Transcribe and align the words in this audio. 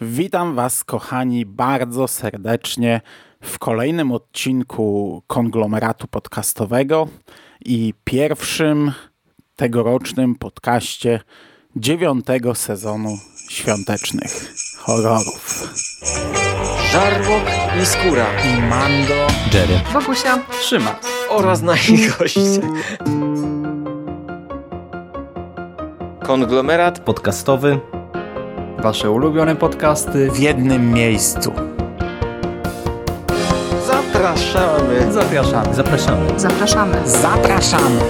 Witam 0.00 0.54
Was, 0.54 0.84
kochani, 0.84 1.46
bardzo 1.46 2.08
serdecznie 2.08 3.00
w 3.42 3.58
kolejnym 3.58 4.12
odcinku 4.12 5.22
konglomeratu 5.26 6.08
podcastowego 6.08 7.08
i 7.64 7.94
pierwszym 8.04 8.92
tegorocznym 9.56 10.34
podcaście 10.34 11.20
dziewiątego 11.76 12.54
sezonu 12.54 13.18
świątecznych 13.50 14.54
horrorów. 14.78 15.68
Żarłok 16.92 17.42
i 17.82 17.86
Skóra 17.86 18.26
I 18.44 18.62
Mando 18.62 19.26
Jerry. 19.52 19.80
Bogusia. 19.92 20.38
trzyma. 20.60 21.00
oraz 21.28 21.62
nasi 21.62 21.96
goście. 22.18 22.60
Konglomerat 26.22 27.00
Podcastowy. 27.00 27.95
Wasze 28.78 29.10
ulubione 29.10 29.56
podcasty. 29.56 30.30
w 30.30 30.38
jednym 30.38 30.92
miejscu. 30.92 31.52
zapraszamy. 33.86 35.12
Zapraszamy. 35.12 35.74
Zapraszamy. 35.74 36.38
Zapraszamy. 36.40 37.08
Zapraszamy! 37.08 38.00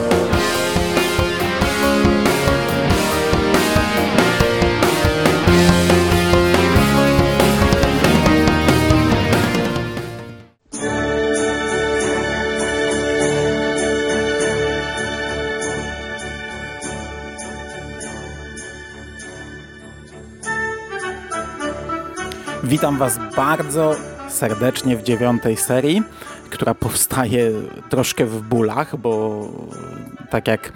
Witam 22.77 22.99
Was 22.99 23.19
bardzo 23.37 23.97
serdecznie 24.29 24.97
w 24.97 25.03
dziewiątej 25.03 25.57
serii, 25.57 26.03
która 26.51 26.75
powstaje 26.75 27.53
troszkę 27.91 28.27
w 28.27 28.43
bólach, 28.43 28.97
bo 28.97 29.43
tak 30.31 30.49
jak 30.49 30.73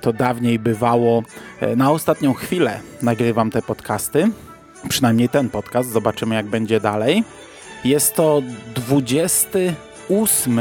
to 0.00 0.12
dawniej 0.12 0.58
bywało, 0.58 1.22
e, 1.60 1.76
na 1.76 1.90
ostatnią 1.90 2.34
chwilę 2.34 2.80
nagrywam 3.02 3.50
te 3.50 3.62
podcasty. 3.62 4.28
Przynajmniej 4.88 5.28
ten 5.28 5.50
podcast, 5.50 5.90
zobaczymy 5.90 6.34
jak 6.34 6.46
będzie 6.46 6.80
dalej. 6.80 7.24
Jest 7.84 8.14
to 8.14 8.42
28 8.74 10.60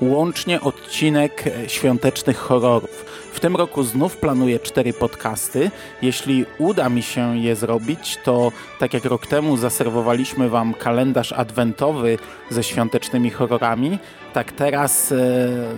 łącznie 0.00 0.60
odcinek 0.60 1.44
e, 1.46 1.68
świątecznych 1.68 2.36
horrorów. 2.36 3.04
W 3.34 3.40
tym 3.40 3.56
roku 3.56 3.82
znów 3.82 4.16
planuję 4.16 4.58
cztery 4.58 4.92
podcasty. 4.92 5.70
Jeśli 6.02 6.46
uda 6.58 6.88
mi 6.88 7.02
się 7.02 7.38
je 7.38 7.56
zrobić, 7.56 8.18
to 8.24 8.52
tak 8.78 8.94
jak 8.94 9.04
rok 9.04 9.26
temu 9.26 9.56
zaserwowaliśmy 9.56 10.48
Wam 10.48 10.74
kalendarz 10.74 11.32
adwentowy 11.32 12.18
ze 12.50 12.62
świątecznymi 12.62 13.30
horrorami, 13.30 13.98
tak 14.32 14.52
teraz 14.52 15.12
e, 15.12 15.16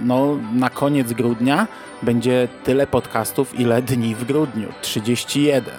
no, 0.01 0.39
na 0.55 0.71
koniec 0.71 1.13
grudnia 1.13 1.67
będzie 2.03 2.49
tyle 2.65 2.87
podcastów, 2.87 3.61
ile 3.61 3.83
dni 3.83 4.15
w 4.15 4.25
grudniu 4.25 4.69
31. 4.83 5.75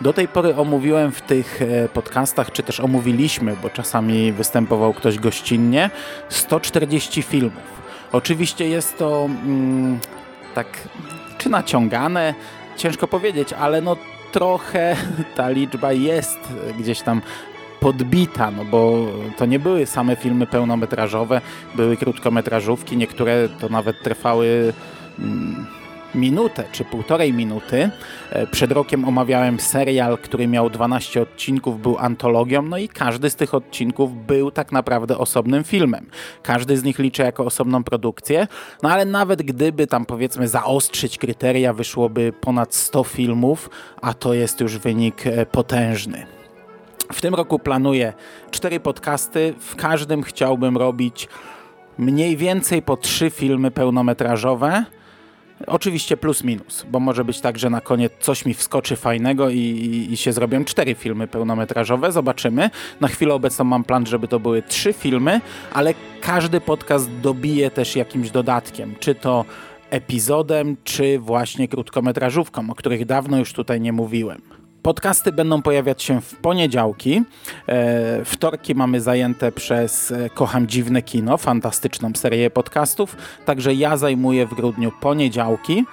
Do 0.00 0.12
tej 0.12 0.28
pory 0.28 0.56
omówiłem 0.56 1.12
w 1.12 1.20
tych 1.20 1.62
e, 1.62 1.88
podcastach, 1.88 2.52
czy 2.52 2.62
też 2.62 2.80
omówiliśmy, 2.80 3.56
bo 3.62 3.70
czasami 3.70 4.32
występował 4.32 4.94
ktoś 4.94 5.18
gościnnie, 5.18 5.90
140 6.28 7.22
filmów. 7.22 7.82
Oczywiście 8.12 8.68
jest 8.68 8.98
to 8.98 9.24
mm, 9.24 9.98
tak, 10.54 10.88
czy 11.38 11.48
naciągane, 11.48 12.34
ciężko 12.76 13.08
powiedzieć, 13.08 13.52
ale 13.52 13.80
no 13.80 13.96
trochę 14.32 14.96
ta 15.36 15.50
liczba 15.50 15.92
jest 15.92 16.38
gdzieś 16.78 17.00
tam 17.00 17.22
podbita, 17.80 18.50
no 18.50 18.64
bo 18.64 19.06
to 19.36 19.46
nie 19.46 19.58
były 19.58 19.86
same 19.86 20.16
filmy 20.16 20.46
pełnometrażowe, 20.46 21.40
były 21.74 21.96
krótkometrażówki, 21.96 22.96
niektóre 22.96 23.48
to 23.48 23.68
nawet 23.68 24.02
trwały 24.02 24.72
mm, 25.18 25.66
minutę 26.14 26.64
czy 26.72 26.84
półtorej 26.84 27.32
minuty. 27.32 27.90
E, 28.30 28.46
Przed 28.46 28.72
rokiem 28.72 29.04
omawiałem 29.04 29.60
serial, 29.60 30.18
który 30.18 30.46
miał 30.46 30.70
12 30.70 31.22
odcinków, 31.22 31.82
był 31.82 31.98
antologią, 31.98 32.62
no 32.62 32.78
i 32.78 32.88
każdy 32.88 33.30
z 33.30 33.36
tych 33.36 33.54
odcinków 33.54 34.26
był 34.26 34.50
tak 34.50 34.72
naprawdę 34.72 35.18
osobnym 35.18 35.64
filmem. 35.64 36.06
Każdy 36.42 36.76
z 36.76 36.84
nich 36.84 36.98
liczę 36.98 37.22
jako 37.22 37.44
osobną 37.44 37.84
produkcję, 37.84 38.46
no 38.82 38.90
ale 38.90 39.04
nawet 39.04 39.42
gdyby 39.42 39.86
tam 39.86 40.06
powiedzmy 40.06 40.48
zaostrzyć 40.48 41.18
kryteria, 41.18 41.72
wyszłoby 41.72 42.32
ponad 42.40 42.74
100 42.74 43.04
filmów, 43.04 43.70
a 44.02 44.14
to 44.14 44.34
jest 44.34 44.60
już 44.60 44.78
wynik 44.78 45.26
e, 45.26 45.46
potężny. 45.46 46.26
W 47.12 47.20
tym 47.20 47.34
roku 47.34 47.58
planuję 47.58 48.12
cztery 48.50 48.80
podcasty. 48.80 49.54
W 49.58 49.76
każdym 49.76 50.22
chciałbym 50.22 50.76
robić 50.76 51.28
mniej 51.98 52.36
więcej 52.36 52.82
po 52.82 52.96
trzy 52.96 53.30
filmy 53.30 53.70
pełnometrażowe. 53.70 54.84
Oczywiście 55.66 56.16
plus 56.16 56.44
minus, 56.44 56.86
bo 56.90 57.00
może 57.00 57.24
być 57.24 57.40
tak, 57.40 57.58
że 57.58 57.70
na 57.70 57.80
koniec 57.80 58.12
coś 58.20 58.46
mi 58.46 58.54
wskoczy 58.54 58.96
fajnego 58.96 59.50
i, 59.50 60.08
i, 60.10 60.16
się 60.16 60.32
zrobią 60.32 60.64
cztery 60.64 60.94
filmy 60.94 61.28
pełnometrażowe. 61.28 62.12
Zobaczymy. 62.12 62.70
Na 63.00 63.08
chwilę 63.08 63.34
obecną 63.34 63.64
mam 63.64 63.84
plan, 63.84 64.06
żeby 64.06 64.28
to 64.28 64.40
były 64.40 64.62
trzy 64.62 64.92
filmy, 64.92 65.40
ale 65.72 65.94
każdy 66.20 66.60
podcast 66.60 67.10
dobije 67.22 67.70
też 67.70 67.96
jakimś 67.96 68.30
dodatkiem. 68.30 68.94
Czy 69.00 69.14
to 69.14 69.44
epizodem, 69.90 70.76
czy 70.84 71.18
właśnie 71.18 71.68
krótkometrażówką, 71.68 72.70
o 72.70 72.74
których 72.74 73.06
dawno 73.06 73.38
już 73.38 73.52
tutaj 73.52 73.80
nie 73.80 73.92
mówiłem. 73.92 74.61
Podcasty 74.82 75.32
będą 75.32 75.62
pojawiać 75.62 76.02
się 76.02 76.20
w 76.20 76.34
poniedziałki. 76.36 77.22
E, 77.68 78.24
wtorki 78.24 78.74
mamy 78.74 79.00
zajęte 79.00 79.52
przez 79.52 80.10
e, 80.10 80.30
Kocham 80.30 80.66
Dziwne 80.66 81.02
Kino, 81.02 81.38
fantastyczną 81.38 82.12
serię 82.16 82.50
podcastów. 82.50 83.16
Także 83.44 83.74
ja 83.74 83.96
zajmuję 83.96 84.46
w 84.46 84.54
grudniu 84.54 84.92
poniedziałki 85.00 85.84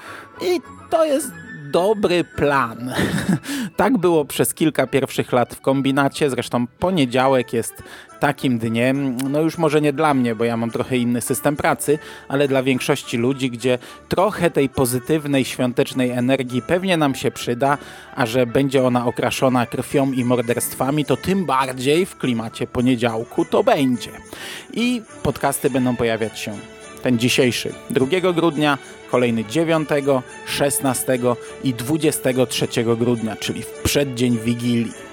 i 0.41 0.61
to 0.89 1.05
jest 1.05 1.31
dobry 1.71 2.23
plan. 2.23 2.93
tak 3.77 3.97
było 3.97 4.25
przez 4.25 4.53
kilka 4.53 4.87
pierwszych 4.87 5.31
lat 5.31 5.55
w 5.55 5.61
kombinacie. 5.61 6.29
Zresztą 6.29 6.67
poniedziałek 6.67 7.53
jest 7.53 7.83
takim 8.19 8.59
dniem, 8.59 9.17
no 9.29 9.41
już 9.41 9.57
może 9.57 9.81
nie 9.81 9.93
dla 9.93 10.13
mnie, 10.13 10.35
bo 10.35 10.43
ja 10.43 10.57
mam 10.57 10.71
trochę 10.71 10.97
inny 10.97 11.21
system 11.21 11.55
pracy, 11.55 11.99
ale 12.27 12.47
dla 12.47 12.63
większości 12.63 13.17
ludzi, 13.17 13.51
gdzie 13.51 13.77
trochę 14.09 14.51
tej 14.51 14.69
pozytywnej, 14.69 15.45
świątecznej 15.45 16.09
energii 16.09 16.61
pewnie 16.61 16.97
nam 16.97 17.15
się 17.15 17.31
przyda, 17.31 17.77
a 18.15 18.25
że 18.25 18.45
będzie 18.45 18.83
ona 18.83 19.05
okraszona 19.05 19.65
krwią 19.65 20.11
i 20.11 20.25
morderstwami, 20.25 21.05
to 21.05 21.17
tym 21.17 21.45
bardziej 21.45 22.05
w 22.05 22.17
klimacie 22.17 22.67
poniedziałku 22.67 23.45
to 23.45 23.63
będzie. 23.63 24.11
I 24.73 25.01
podcasty 25.23 25.69
będą 25.69 25.95
pojawiać 25.95 26.39
się 26.39 26.78
ten 27.01 27.19
dzisiejszy 27.19 27.73
2 27.89 28.31
grudnia, 28.33 28.77
kolejny 29.11 29.45
9, 29.45 29.89
16 30.45 31.19
i 31.63 31.73
23 31.73 32.67
grudnia, 32.83 33.35
czyli 33.35 33.63
w 33.63 33.71
przeddzień 33.83 34.37
Wigilii. 34.37 35.09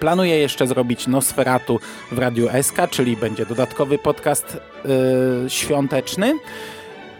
Planuję 0.00 0.38
jeszcze 0.38 0.66
zrobić 0.66 1.06
Nosferatu 1.06 1.80
w 2.12 2.18
Radiu 2.18 2.48
SK, 2.62 2.76
czyli 2.90 3.16
będzie 3.16 3.46
dodatkowy 3.46 3.98
podcast 3.98 4.56
yy, 4.84 5.50
świąteczny. 5.50 6.34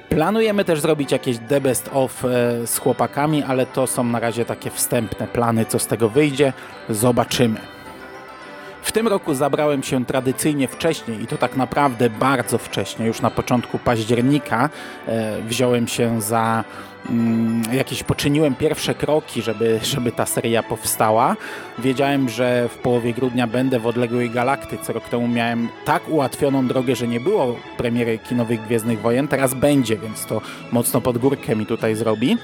Planujemy 0.08 0.64
też 0.64 0.80
zrobić 0.80 1.12
jakieś 1.12 1.38
The 1.48 1.60
Best 1.60 1.90
Of 1.92 2.24
e, 2.24 2.28
z 2.66 2.78
chłopakami, 2.78 3.42
ale 3.42 3.66
to 3.66 3.86
są 3.86 4.04
na 4.04 4.20
razie 4.20 4.44
takie 4.44 4.70
wstępne 4.70 5.26
plany, 5.26 5.66
co 5.66 5.78
z 5.78 5.86
tego 5.86 6.08
wyjdzie. 6.08 6.52
Zobaczymy. 6.88 7.71
W 8.82 8.92
tym 8.92 9.08
roku 9.08 9.34
zabrałem 9.34 9.82
się 9.82 10.04
tradycyjnie 10.04 10.68
wcześniej 10.68 11.22
i 11.22 11.26
to 11.26 11.38
tak 11.38 11.56
naprawdę 11.56 12.10
bardzo 12.10 12.58
wcześnie, 12.58 13.06
już 13.06 13.20
na 13.20 13.30
początku 13.30 13.78
października 13.78 14.70
e, 15.06 15.42
wziąłem 15.42 15.88
się 15.88 16.22
za 16.22 16.64
mm, 17.10 17.62
jakieś 17.72 18.02
poczyniłem 18.02 18.54
pierwsze 18.54 18.94
kroki, 18.94 19.42
żeby, 19.42 19.80
żeby 19.82 20.12
ta 20.12 20.26
seria 20.26 20.62
powstała. 20.62 21.36
Wiedziałem, 21.78 22.28
że 22.28 22.68
w 22.68 22.78
połowie 22.78 23.14
grudnia 23.14 23.46
będę 23.46 23.80
w 23.80 23.86
odległej 23.86 24.30
galaktyce. 24.30 24.92
Rok 24.92 25.08
temu 25.08 25.28
miałem 25.28 25.68
tak 25.84 26.08
ułatwioną 26.08 26.66
drogę, 26.66 26.96
że 26.96 27.08
nie 27.08 27.20
było 27.20 27.56
premiery 27.76 28.18
kinowych 28.18 28.62
Gwiezdnych 28.62 29.00
Wojen. 29.00 29.28
Teraz 29.28 29.54
będzie, 29.54 29.96
więc 29.96 30.26
to 30.26 30.40
mocno 30.72 31.00
pod 31.00 31.18
górkę 31.18 31.56
mi 31.56 31.66
tutaj 31.66 31.94
zrobi. 31.94 32.36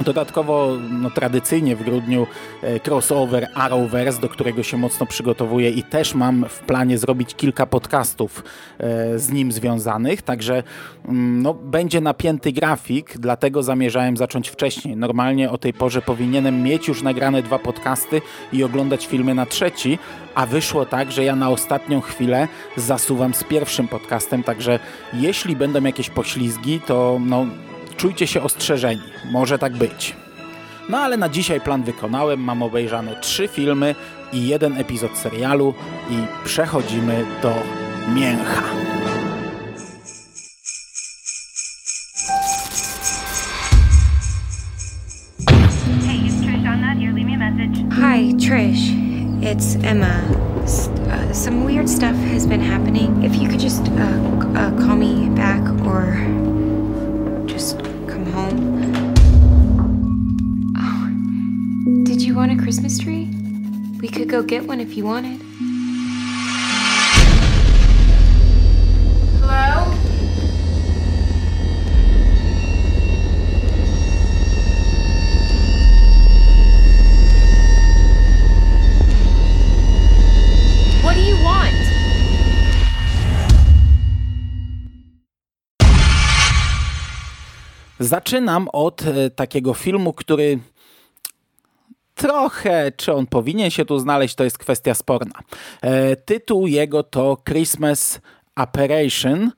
Dodatkowo 0.00 0.76
no, 0.90 1.10
tradycyjnie 1.10 1.76
w 1.76 1.84
grudniu 1.84 2.26
e, 2.62 2.80
crossover 2.80 3.48
Arrowverse, 3.54 4.20
do 4.20 4.28
którego 4.28 4.62
się 4.62 4.76
mocno 4.76 5.06
przygotowuję 5.06 5.70
i 5.70 5.82
też 5.82 6.14
mam 6.14 6.44
w 6.48 6.58
planie 6.58 6.98
zrobić 6.98 7.34
kilka 7.34 7.66
podcastów 7.66 8.44
e, 8.78 9.18
z 9.18 9.32
nim 9.32 9.52
związanych, 9.52 10.22
także 10.22 10.62
mm, 11.08 11.42
no, 11.42 11.54
będzie 11.54 12.00
napięty 12.00 12.52
grafik, 12.52 13.18
dlatego 13.18 13.62
zamierzałem 13.62 14.16
zacząć 14.16 14.48
wcześniej. 14.48 14.96
Normalnie 14.96 15.50
o 15.50 15.58
tej 15.58 15.72
porze 15.72 16.02
powinienem 16.02 16.62
mieć 16.62 16.88
już 16.88 17.02
nagrane 17.02 17.42
dwa 17.42 17.58
podcasty 17.58 18.20
i 18.52 18.64
oglądać 18.64 19.06
filmy 19.06 19.34
na 19.34 19.46
trzeci, 19.46 19.98
a 20.34 20.46
wyszło 20.46 20.86
tak, 20.86 21.12
że 21.12 21.24
ja 21.24 21.36
na 21.36 21.50
ostatnią 21.50 22.00
chwilę 22.00 22.48
zasuwam 22.76 23.34
z 23.34 23.44
pierwszym 23.44 23.88
podcastem, 23.88 24.42
także 24.42 24.78
jeśli 25.12 25.56
będą 25.56 25.82
jakieś 25.82 26.10
poślizgi, 26.10 26.80
to 26.80 27.18
no, 27.26 27.46
czujcie 27.96 28.26
się 28.26 28.42
ostrzeżeni. 28.42 29.02
Może 29.32 29.58
tak 29.58 29.72
być. 29.76 30.16
No 30.88 30.98
ale 30.98 31.16
na 31.16 31.28
dzisiaj 31.28 31.60
plan 31.60 31.82
wykonałem, 31.82 32.40
mam 32.40 32.62
obejrzane 32.62 33.16
trzy 33.20 33.48
filmy 33.48 33.94
i 34.32 34.46
jeden 34.48 34.78
epizod 34.78 35.18
serialu 35.18 35.74
i 36.10 36.14
przechodzimy 36.44 37.24
do 37.42 37.52
mięcha. 38.14 38.62
Hi, 47.92 48.32
Trish. 48.38 48.90
It's 49.42 49.76
Emma. 49.84 50.22
S- 50.64 50.88
uh, 50.88 51.32
some 51.32 51.64
weird 51.64 51.88
stuff 51.88 52.16
has 52.32 52.46
been 52.46 52.60
happening. 52.60 53.22
If 53.24 53.36
you 53.36 53.48
could 53.48 53.60
just 53.60 53.82
uh, 53.88 53.92
uh, 54.56 54.70
call 54.78 54.96
me 54.96 55.28
back 55.30 55.62
or 55.86 56.14
you 62.34 62.40
want 62.40 62.50
a 62.50 62.56
Christmas 62.56 62.98
tree? 62.98 63.30
We 64.00 64.08
could 64.08 64.28
go 64.28 64.42
get 64.42 64.66
one 64.66 64.80
if 64.80 64.96
you 64.96 65.04
wanted. 65.04 65.40
Hello? 69.40 69.84
What 81.04 81.14
do 81.14 81.20
you 81.20 81.36
want? 81.44 81.74
Zaczynam 88.00 88.68
od 88.72 89.02
e, 89.02 89.30
takiego 89.30 89.74
filmu, 89.74 90.12
który 90.12 90.58
trochę, 92.24 92.92
czy 92.96 93.12
on 93.12 93.26
powinien 93.26 93.70
się 93.70 93.84
tu 93.84 93.98
znaleźć, 93.98 94.34
to 94.34 94.44
jest 94.44 94.58
kwestia 94.58 94.94
sporna. 94.94 95.40
E, 95.82 96.16
tytuł 96.16 96.66
jego 96.66 97.02
to 97.02 97.36
Christmas 97.48 98.20
Apparition, 98.54 99.50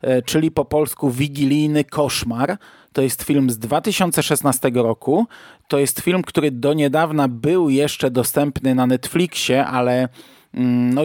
e, 0.00 0.22
czyli 0.22 0.50
po 0.50 0.64
polsku 0.64 1.10
Wigilijny 1.10 1.84
Koszmar. 1.84 2.56
To 2.92 3.02
jest 3.02 3.22
film 3.22 3.50
z 3.50 3.58
2016 3.58 4.70
roku. 4.74 5.26
To 5.68 5.78
jest 5.78 6.00
film, 6.00 6.22
który 6.22 6.50
do 6.50 6.72
niedawna 6.72 7.28
był 7.28 7.70
jeszcze 7.70 8.10
dostępny 8.10 8.74
na 8.74 8.86
Netflixie, 8.86 9.66
ale 9.66 10.08
mm, 10.54 10.94
no, 10.94 11.02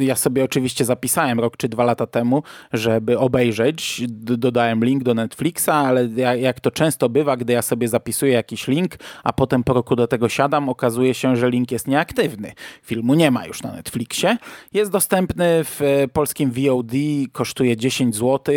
ja 0.00 0.16
sobie 0.16 0.44
oczywiście 0.44 0.84
zapisałem 0.84 1.40
rok 1.40 1.56
czy 1.56 1.68
dwa 1.68 1.84
lata 1.84 2.06
temu, 2.06 2.42
żeby 2.72 3.18
obejrzeć. 3.18 4.02
Dodałem 4.08 4.84
link 4.84 5.02
do 5.02 5.14
Netflixa, 5.14 5.68
ale 5.68 6.08
ja- 6.16 6.34
jak 6.34 6.60
to 6.60 6.70
często 6.70 7.08
bywa, 7.08 7.36
gdy 7.36 7.52
ja 7.52 7.62
sobie 7.62 7.88
zapisuję 7.88 8.32
jakiś 8.32 8.68
link, 8.68 8.96
a 9.24 9.32
potem 9.32 9.64
po 9.64 9.72
roku 9.72 9.96
do 9.96 10.06
tego 10.06 10.28
siadam, 10.28 10.68
okazuje 10.68 11.14
się, 11.14 11.36
że 11.36 11.50
link 11.50 11.70
jest 11.72 11.88
nieaktywny. 11.88 12.52
Filmu 12.82 13.14
nie 13.14 13.30
ma 13.30 13.46
już 13.46 13.62
na 13.62 13.72
Netflixie. 13.72 14.36
Jest 14.72 14.90
dostępny 14.90 15.64
w 15.64 15.80
e, 15.82 16.08
polskim 16.08 16.50
VOD, 16.52 16.92
kosztuje 17.32 17.76
10 17.76 18.16
zł. 18.16 18.54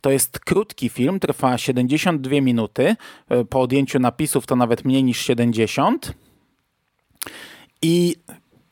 To 0.00 0.10
jest 0.10 0.38
krótki 0.40 0.88
film, 0.88 1.20
trwa 1.20 1.58
72 1.58 2.40
minuty. 2.40 2.96
E, 3.28 3.44
Po 3.44 3.60
odjęciu 3.60 3.98
napisów 3.98 4.46
to 4.46 4.56
nawet 4.56 4.84
mniej 4.84 5.04
niż 5.04 5.18
70. 5.20 6.12
I 7.82 8.16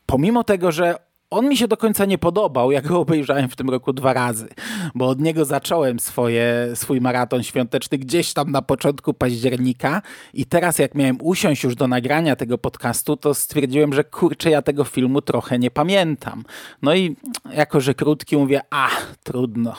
pomimo 0.05 0.43
tego, 0.43 0.71
że 0.71 0.95
on 1.29 1.49
mi 1.49 1.57
się 1.57 1.67
do 1.67 1.77
końca 1.77 2.05
nie 2.05 2.17
podobał, 2.17 2.71
jak 2.71 2.87
go 2.87 2.99
obejrzałem 3.07 3.49
w 3.49 3.55
tym 3.55 3.69
roku 3.69 3.93
dwa 3.93 4.13
razy, 4.13 4.47
bo 4.95 5.07
od 5.07 5.21
niego 5.21 5.45
zacząłem 5.45 5.99
swoje, 5.99 6.71
swój 6.73 7.01
maraton 7.01 7.43
świąteczny 7.43 7.97
gdzieś 7.97 8.33
tam 8.33 8.51
na 8.51 8.61
początku 8.61 9.13
października 9.13 10.01
i 10.33 10.45
teraz 10.45 10.79
jak 10.79 10.95
miałem 10.95 11.17
usiąść 11.21 11.63
już 11.63 11.75
do 11.75 11.87
nagrania 11.87 12.35
tego 12.35 12.57
podcastu, 12.57 13.17
to 13.17 13.33
stwierdziłem, 13.33 13.93
że 13.93 14.03
kurczę, 14.03 14.49
ja 14.49 14.61
tego 14.61 14.83
filmu 14.83 15.21
trochę 15.21 15.59
nie 15.59 15.71
pamiętam. 15.71 16.43
No 16.81 16.95
i 16.95 17.15
jako, 17.53 17.81
że 17.81 17.93
krótki, 17.93 18.37
mówię, 18.37 18.61
a 18.69 18.89
trudno, 19.23 19.75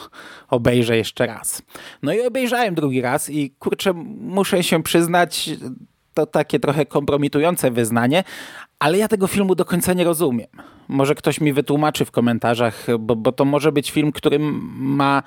obejrzę 0.48 0.96
jeszcze 0.96 1.26
raz. 1.26 1.62
No 2.02 2.12
i 2.12 2.20
obejrzałem 2.20 2.74
drugi 2.74 3.00
raz 3.00 3.30
i 3.30 3.50
kurczę, 3.50 3.92
muszę 4.20 4.62
się 4.62 4.82
przyznać, 4.82 5.50
to 6.18 6.26
takie 6.26 6.60
trochę 6.60 6.86
kompromitujące 6.86 7.70
wyznanie, 7.70 8.24
ale 8.78 8.98
ja 8.98 9.08
tego 9.08 9.26
filmu 9.26 9.54
do 9.54 9.64
końca 9.64 9.92
nie 9.92 10.04
rozumiem. 10.04 10.48
Może 10.88 11.14
ktoś 11.14 11.40
mi 11.40 11.52
wytłumaczy 11.52 12.04
w 12.04 12.10
komentarzach, 12.10 12.86
bo, 12.98 13.16
bo 13.16 13.32
to 13.32 13.44
może 13.44 13.72
być 13.72 13.90
film, 13.90 14.12
który 14.12 14.38
ma. 14.40 15.22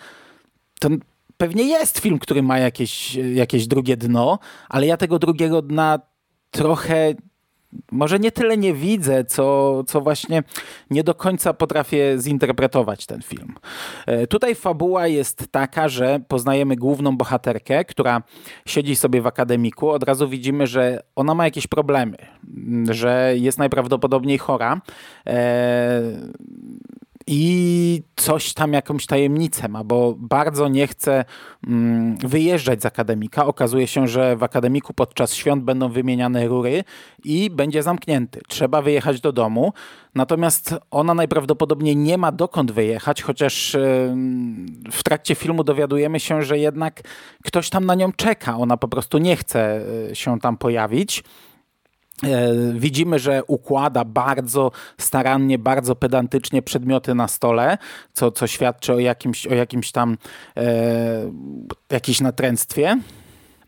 To 0.79 0.89
pewnie 1.37 1.63
jest 1.63 1.99
film, 1.99 2.19
który 2.19 2.43
ma 2.43 2.59
jakieś, 2.59 3.15
jakieś 3.15 3.67
drugie 3.67 3.97
dno, 3.97 4.39
ale 4.69 4.87
ja 4.87 4.97
tego 4.97 5.19
drugiego 5.19 5.61
dna 5.61 5.99
trochę. 6.51 7.13
Może 7.91 8.19
nie 8.19 8.31
tyle 8.31 8.57
nie 8.57 8.73
widzę, 8.73 9.25
co, 9.25 9.83
co 9.83 10.01
właśnie 10.01 10.43
nie 10.89 11.03
do 11.03 11.15
końca 11.15 11.53
potrafię 11.53 12.15
zinterpretować 12.19 13.05
ten 13.05 13.21
film. 13.21 13.55
E, 14.05 14.27
Tutaj 14.27 14.55
fabuła 14.55 15.07
jest 15.07 15.47
taka, 15.51 15.89
że 15.89 16.19
poznajemy 16.27 16.75
główną 16.75 17.17
bohaterkę, 17.17 17.85
która 17.85 18.23
siedzi 18.65 18.95
sobie 18.95 19.21
w 19.21 19.27
akademiku. 19.27 19.89
Od 19.89 20.03
razu 20.03 20.27
widzimy, 20.29 20.67
że 20.67 21.03
ona 21.15 21.35
ma 21.35 21.45
jakieś 21.45 21.67
problemy, 21.67 22.17
że 22.89 23.33
jest 23.35 23.57
najprawdopodobniej 23.57 24.37
chora. 24.37 24.81
E, 25.27 26.01
i 27.33 28.03
coś 28.15 28.53
tam, 28.53 28.73
jakąś 28.73 29.05
tajemnicę 29.05 29.67
ma, 29.67 29.83
bo 29.83 30.15
bardzo 30.17 30.67
nie 30.67 30.87
chce 30.87 31.25
mm, 31.67 32.17
wyjeżdżać 32.17 32.81
z 32.81 32.85
akademika. 32.85 33.45
Okazuje 33.45 33.87
się, 33.87 34.07
że 34.07 34.35
w 34.35 34.43
akademiku 34.43 34.93
podczas 34.93 35.33
świąt 35.33 35.63
będą 35.63 35.89
wymieniane 35.89 36.47
rury 36.47 36.83
i 37.23 37.49
będzie 37.49 37.83
zamknięty. 37.83 38.41
Trzeba 38.47 38.81
wyjechać 38.81 39.21
do 39.21 39.31
domu, 39.31 39.73
natomiast 40.15 40.75
ona 40.91 41.13
najprawdopodobniej 41.13 41.97
nie 41.97 42.17
ma 42.17 42.31
dokąd 42.31 42.71
wyjechać, 42.71 43.21
chociaż 43.21 43.77
w 44.91 45.03
trakcie 45.03 45.35
filmu 45.35 45.63
dowiadujemy 45.63 46.19
się, 46.19 46.41
że 46.41 46.57
jednak 46.57 47.01
ktoś 47.43 47.69
tam 47.69 47.85
na 47.85 47.95
nią 47.95 48.11
czeka. 48.13 48.57
Ona 48.57 48.77
po 48.77 48.87
prostu 48.87 49.17
nie 49.17 49.35
chce 49.35 49.81
e, 50.11 50.15
się 50.15 50.39
tam 50.39 50.57
pojawić. 50.57 51.23
E, 52.23 52.53
Widzimy, 52.73 53.19
że 53.19 53.43
układa 53.43 54.05
bardzo 54.05 54.71
starannie, 54.97 55.59
bardzo 55.59 55.95
pedantycznie 55.95 56.61
przedmioty 56.61 57.15
na 57.15 57.27
stole, 57.27 57.77
co, 58.13 58.31
co 58.31 58.47
świadczy 58.47 58.93
o 58.93 58.99
jakimś, 58.99 59.47
o 59.47 59.53
jakimś 59.53 59.91
tam 59.91 60.17
e, 60.57 61.31
jakimś 61.89 62.21
natręctwie. 62.21 62.97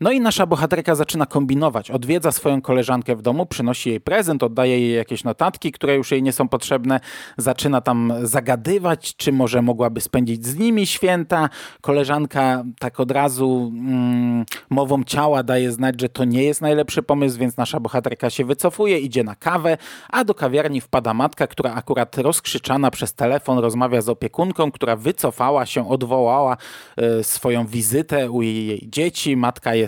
No 0.00 0.12
i 0.12 0.20
nasza 0.20 0.46
bohaterka 0.46 0.94
zaczyna 0.94 1.26
kombinować. 1.26 1.90
Odwiedza 1.90 2.32
swoją 2.32 2.62
koleżankę 2.62 3.16
w 3.16 3.22
domu, 3.22 3.46
przynosi 3.46 3.90
jej 3.90 4.00
prezent, 4.00 4.42
oddaje 4.42 4.80
jej 4.80 4.96
jakieś 4.96 5.24
notatki, 5.24 5.72
które 5.72 5.96
już 5.96 6.10
jej 6.10 6.22
nie 6.22 6.32
są 6.32 6.48
potrzebne. 6.48 7.00
Zaczyna 7.36 7.80
tam 7.80 8.12
zagadywać, 8.22 9.16
czy 9.16 9.32
może 9.32 9.62
mogłaby 9.62 10.00
spędzić 10.00 10.46
z 10.46 10.58
nimi 10.58 10.86
święta. 10.86 11.48
Koleżanka 11.80 12.64
tak 12.78 13.00
od 13.00 13.10
razu 13.10 13.72
mm, 13.74 14.44
mową 14.70 15.04
ciała 15.04 15.42
daje 15.42 15.72
znać, 15.72 16.00
że 16.00 16.08
to 16.08 16.24
nie 16.24 16.44
jest 16.44 16.60
najlepszy 16.60 17.02
pomysł, 17.02 17.38
więc 17.38 17.56
nasza 17.56 17.80
bohaterka 17.80 18.30
się 18.30 18.44
wycofuje, 18.44 18.98
idzie 18.98 19.24
na 19.24 19.34
kawę, 19.34 19.78
a 20.08 20.24
do 20.24 20.34
kawiarni 20.34 20.80
wpada 20.80 21.14
matka, 21.14 21.46
która 21.46 21.74
akurat 21.74 22.18
rozkrzyczana 22.18 22.90
przez 22.90 23.14
telefon 23.14 23.58
rozmawia 23.58 24.00
z 24.00 24.08
opiekunką, 24.08 24.70
która 24.70 24.96
wycofała 24.96 25.66
się, 25.66 25.88
odwołała 25.88 26.56
e, 26.96 27.24
swoją 27.24 27.66
wizytę 27.66 28.30
u 28.30 28.42
jej 28.42 28.88
dzieci. 28.88 29.36
Matka 29.36 29.74
jest 29.74 29.83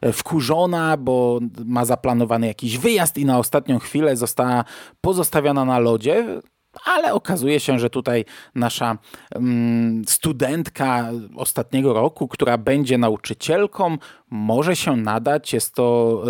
e, 0.00 0.12
wkurzona, 0.12 0.96
bo 0.96 1.40
ma 1.64 1.84
zaplanowany 1.84 2.46
jakiś 2.46 2.78
wyjazd 2.78 3.18
i 3.18 3.24
na 3.24 3.38
ostatnią 3.38 3.78
chwilę 3.78 4.16
została 4.16 4.64
pozostawiona 5.00 5.64
na 5.64 5.78
lodzie. 5.78 6.40
Ale 6.84 7.14
okazuje 7.14 7.60
się, 7.60 7.78
że 7.78 7.90
tutaj 7.90 8.24
nasza 8.54 8.98
mm, 9.34 10.04
studentka 10.06 11.10
ostatniego 11.36 11.92
roku, 11.92 12.28
która 12.28 12.58
będzie 12.58 12.98
nauczycielką, 12.98 13.98
może 14.30 14.76
się 14.76 14.96
nadać. 14.96 15.52
Jest 15.52 15.74
to 15.74 16.22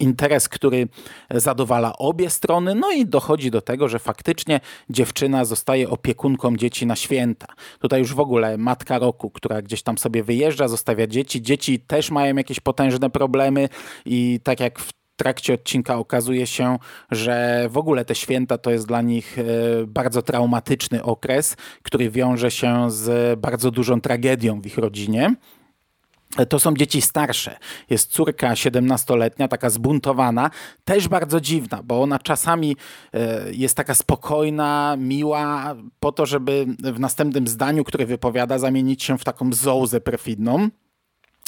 y, 0.00 0.04
interes, 0.04 0.48
który 0.48 0.88
zadowala 1.30 1.98
obie 1.98 2.30
strony. 2.30 2.74
No 2.74 2.92
i 2.92 3.06
dochodzi 3.06 3.50
do 3.50 3.60
tego, 3.60 3.88
że 3.88 3.98
faktycznie 3.98 4.60
dziewczyna 4.90 5.44
zostaje 5.44 5.90
opiekunką 5.90 6.56
dzieci 6.56 6.86
na 6.86 6.96
święta. 6.96 7.46
Tutaj 7.78 8.00
już 8.00 8.14
w 8.14 8.20
ogóle 8.20 8.58
matka 8.58 8.98
roku, 8.98 9.30
która 9.30 9.62
gdzieś 9.62 9.82
tam 9.82 9.98
sobie 9.98 10.22
wyjeżdża, 10.22 10.68
zostawia 10.68 11.06
dzieci. 11.06 11.42
Dzieci 11.42 11.80
też 11.80 12.10
mają 12.10 12.36
jakieś 12.36 12.60
potężne 12.60 13.10
problemy 13.10 13.68
i 14.06 14.40
tak 14.44 14.60
jak 14.60 14.78
w 14.78 15.01
trakcie 15.22 15.54
odcinka 15.54 15.98
okazuje 15.98 16.46
się, 16.46 16.78
że 17.10 17.66
w 17.70 17.78
ogóle 17.78 18.04
te 18.04 18.14
święta 18.14 18.58
to 18.58 18.70
jest 18.70 18.86
dla 18.86 19.02
nich 19.02 19.38
e, 19.38 19.42
bardzo 19.86 20.22
traumatyczny 20.22 21.02
okres, 21.02 21.56
który 21.82 22.10
wiąże 22.10 22.50
się 22.50 22.90
z 22.90 23.40
bardzo 23.40 23.70
dużą 23.70 24.00
tragedią 24.00 24.60
w 24.60 24.66
ich 24.66 24.78
rodzinie. 24.78 25.34
To 26.48 26.58
są 26.58 26.74
dzieci 26.74 27.02
starsze. 27.02 27.58
Jest 27.90 28.10
córka 28.12 28.52
17-letnia, 28.52 29.48
taka 29.48 29.70
zbuntowana, 29.70 30.50
też 30.84 31.08
bardzo 31.08 31.40
dziwna, 31.40 31.82
bo 31.84 32.02
ona 32.02 32.18
czasami 32.18 32.76
e, 33.14 33.52
jest 33.52 33.76
taka 33.76 33.94
spokojna, 33.94 34.96
miła, 34.98 35.74
po 36.00 36.12
to, 36.12 36.26
żeby 36.26 36.66
w 36.78 37.00
następnym 37.00 37.48
zdaniu, 37.48 37.84
które 37.84 38.06
wypowiada, 38.06 38.58
zamienić 38.58 39.02
się 39.02 39.18
w 39.18 39.24
taką 39.24 39.52
zołzę 39.52 40.00
perfidną. 40.00 40.68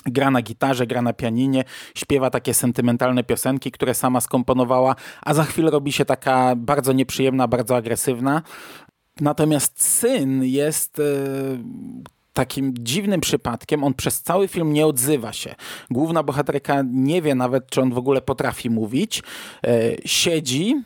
Gra 0.07 0.31
na 0.31 0.43
gitarze, 0.43 0.87
gra 0.87 1.03
na 1.03 1.13
pianinie, 1.13 1.65
śpiewa 1.95 2.31
takie 2.31 2.55
sentymentalne 2.55 3.25
piosenki, 3.25 3.71
które 3.71 3.95
sama 3.95 4.21
skomponowała, 4.21 4.97
a 5.23 5.35
za 5.35 5.45
chwilę 5.45 5.71
robi 5.71 5.93
się 5.93 6.05
taka 6.05 6.57
bardzo 6.57 6.93
nieprzyjemna, 6.93 7.49
bardzo 7.49 7.77
agresywna. 7.77 8.43
Natomiast 9.21 9.83
syn 9.83 10.45
jest 10.45 10.99
e, 10.99 11.03
takim 12.33 12.75
dziwnym 12.79 13.21
przypadkiem. 13.21 13.85
On 13.85 13.95
przez 13.95 14.23
cały 14.23 14.49
film 14.49 14.73
nie 14.73 14.87
odzywa 14.87 15.33
się. 15.33 15.55
Główna 15.91 16.23
bohaterka 16.23 16.83
nie 16.93 17.23
wie 17.23 17.35
nawet, 17.35 17.71
czy 17.71 17.81
on 17.81 17.93
w 17.93 17.99
ogóle 17.99 18.23
potrafi 18.23 18.71
mówić. 18.71 19.23
E, 19.67 19.73
siedzi 20.05 20.83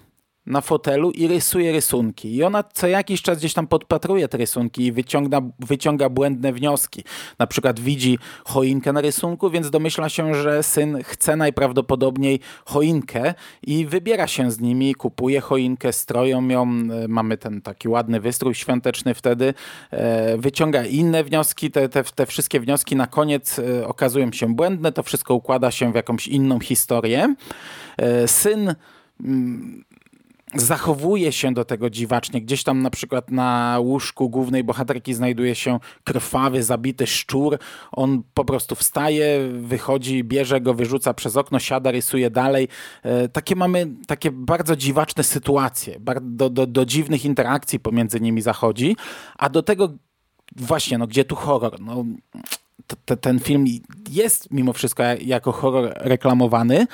na 0.49 0.61
fotelu 0.61 1.11
i 1.11 1.28
rysuje 1.28 1.73
rysunki. 1.73 2.37
I 2.37 2.43
ona 2.43 2.62
co 2.62 2.87
jakiś 2.87 3.23
czas 3.23 3.38
gdzieś 3.38 3.55
tam 3.55 3.67
podpatruje 3.67 4.28
te 4.28 4.38
rysunki 4.38 4.87
i 4.87 4.93
wyciąga, 4.93 5.40
wyciąga 5.59 6.09
błędne 6.09 6.52
wnioski. 6.52 7.05
Na 7.38 7.47
przykład 7.47 7.81
widzi 7.81 8.19
choinkę 8.45 8.93
na 8.93 9.00
rysunku, 9.00 9.50
więc 9.50 9.71
domyśla 9.71 10.09
się, 10.09 10.35
że 10.35 10.62
syn 10.62 10.99
chce 11.02 11.37
najprawdopodobniej 11.37 12.40
choinkę 12.64 13.35
i 13.62 13.87
wybiera 13.87 14.26
się 14.26 14.50
z 14.50 14.61
nimi, 14.61 14.95
kupuje 14.95 15.40
choinkę, 15.40 15.93
stroją 15.93 16.49
ją. 16.49 16.62
E, 16.62 17.09
mamy 17.09 17.37
ten 17.37 17.62
taki 17.62 17.88
ładny 17.88 18.21
wystrój 18.21 18.55
świąteczny 18.55 19.14
wtedy. 19.14 19.55
E, 19.90 20.38
wyciąga 20.38 20.85
inne 20.85 21.25
wnioski. 21.25 21.71
Te, 21.71 21.88
te, 21.88 22.05
te 22.05 22.26
wszystkie 22.26 22.61
wnioski 22.61 22.97
na 22.97 23.07
koniec 23.07 23.59
e, 23.59 23.87
okazują 23.87 24.33
się 24.33 24.55
błędne. 24.55 24.93
To 24.93 25.02
wszystko 25.02 25.35
układa 25.35 25.71
się 25.71 25.93
w 25.93 25.95
jakąś 25.95 26.28
inną 26.28 26.61
historię. 26.61 27.35
Syn 28.26 28.75
mm, 29.21 29.85
zachowuje 30.55 31.33
się 31.33 31.55
do 31.55 31.64
tego 31.64 31.90
dziwacznie. 31.90 32.40
Gdzieś 32.40 32.62
tam 32.62 32.83
na 32.83 32.90
przykład 32.90 33.31
na 33.31 33.78
łóżku 33.81 34.31
głównej 34.31 34.64
bohaterki 34.64 35.14
znajduje 35.14 35.55
się 35.55 35.78
krwawy, 36.05 36.62
zabity 36.62 37.07
szczur. 37.07 37.59
On 37.93 38.23
po 38.35 38.45
prostu 38.45 38.75
wstaje, 38.75 39.49
wychodzi, 39.61 40.25
bierze 40.25 40.61
go, 40.61 40.75
wyrzuca 40.75 41.14
przez 41.14 41.37
okno, 41.37 41.59
siada, 41.59 41.90
rysuje 41.90 42.31
dalej. 42.31 42.69
E, 43.02 43.28
takie 43.28 43.57
mamy 43.57 43.87
takie 44.07 44.31
bardzo 44.31 44.76
dziwaczne 44.76 45.25
sytuacje. 45.25 46.00
Do, 46.21 46.50
do, 46.50 46.67
do 46.67 46.85
dziwnych 46.85 47.25
interakcji 47.25 47.81
pomiędzy 47.81 48.21
nimi 48.21 48.43
zachodzi. 48.43 48.97
A 49.38 49.49
do 49.49 49.62
tego 49.62 49.93
właśnie, 50.57 50.99
no 50.99 51.07
gdzie 51.07 51.25
tu 51.25 51.37
horror? 51.37 51.81
No, 51.81 52.05
ten 53.20 53.40
film 53.40 53.64
jest 54.11 54.50
mimo 54.50 54.73
wszystko 54.73 55.02
jako 55.20 55.52
horror 55.52 55.92
reklamowany. 55.97 56.87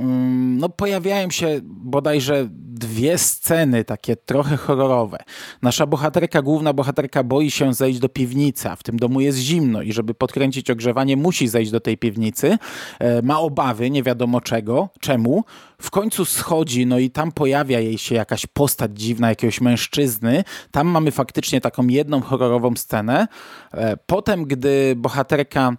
Mm, 0.00 0.58
no, 0.58 0.68
pojawiają 0.68 1.30
się 1.30 1.60
bodajże 1.62 2.48
dwie 2.76 3.18
sceny 3.18 3.84
takie 3.84 4.16
trochę 4.16 4.56
horrorowe. 4.56 5.18
Nasza 5.62 5.86
bohaterka, 5.86 6.42
główna 6.42 6.72
bohaterka 6.72 7.24
boi 7.24 7.50
się 7.50 7.74
zejść 7.74 7.98
do 7.98 8.08
piwnicy, 8.08 8.70
a 8.70 8.76
w 8.76 8.82
tym 8.82 8.96
domu 8.96 9.20
jest 9.20 9.38
zimno 9.38 9.82
i 9.82 9.92
żeby 9.92 10.14
podkręcić 10.14 10.70
ogrzewanie 10.70 11.16
musi 11.16 11.48
zejść 11.48 11.70
do 11.70 11.80
tej 11.80 11.98
piwnicy. 11.98 12.58
E, 12.98 13.22
ma 13.22 13.40
obawy, 13.40 13.90
nie 13.90 14.02
wiadomo 14.02 14.40
czego, 14.40 14.88
czemu. 15.00 15.44
W 15.80 15.90
końcu 15.90 16.24
schodzi, 16.24 16.86
no 16.86 16.98
i 16.98 17.10
tam 17.10 17.32
pojawia 17.32 17.80
jej 17.80 17.98
się 17.98 18.14
jakaś 18.14 18.46
postać 18.46 18.90
dziwna, 18.94 19.28
jakiegoś 19.28 19.60
mężczyzny. 19.60 20.44
Tam 20.70 20.86
mamy 20.86 21.10
faktycznie 21.10 21.60
taką 21.60 21.86
jedną 21.86 22.20
horrorową 22.20 22.76
scenę. 22.76 23.28
E, 23.72 23.96
potem, 23.96 24.44
gdy 24.44 24.94
bohaterka 24.96 25.76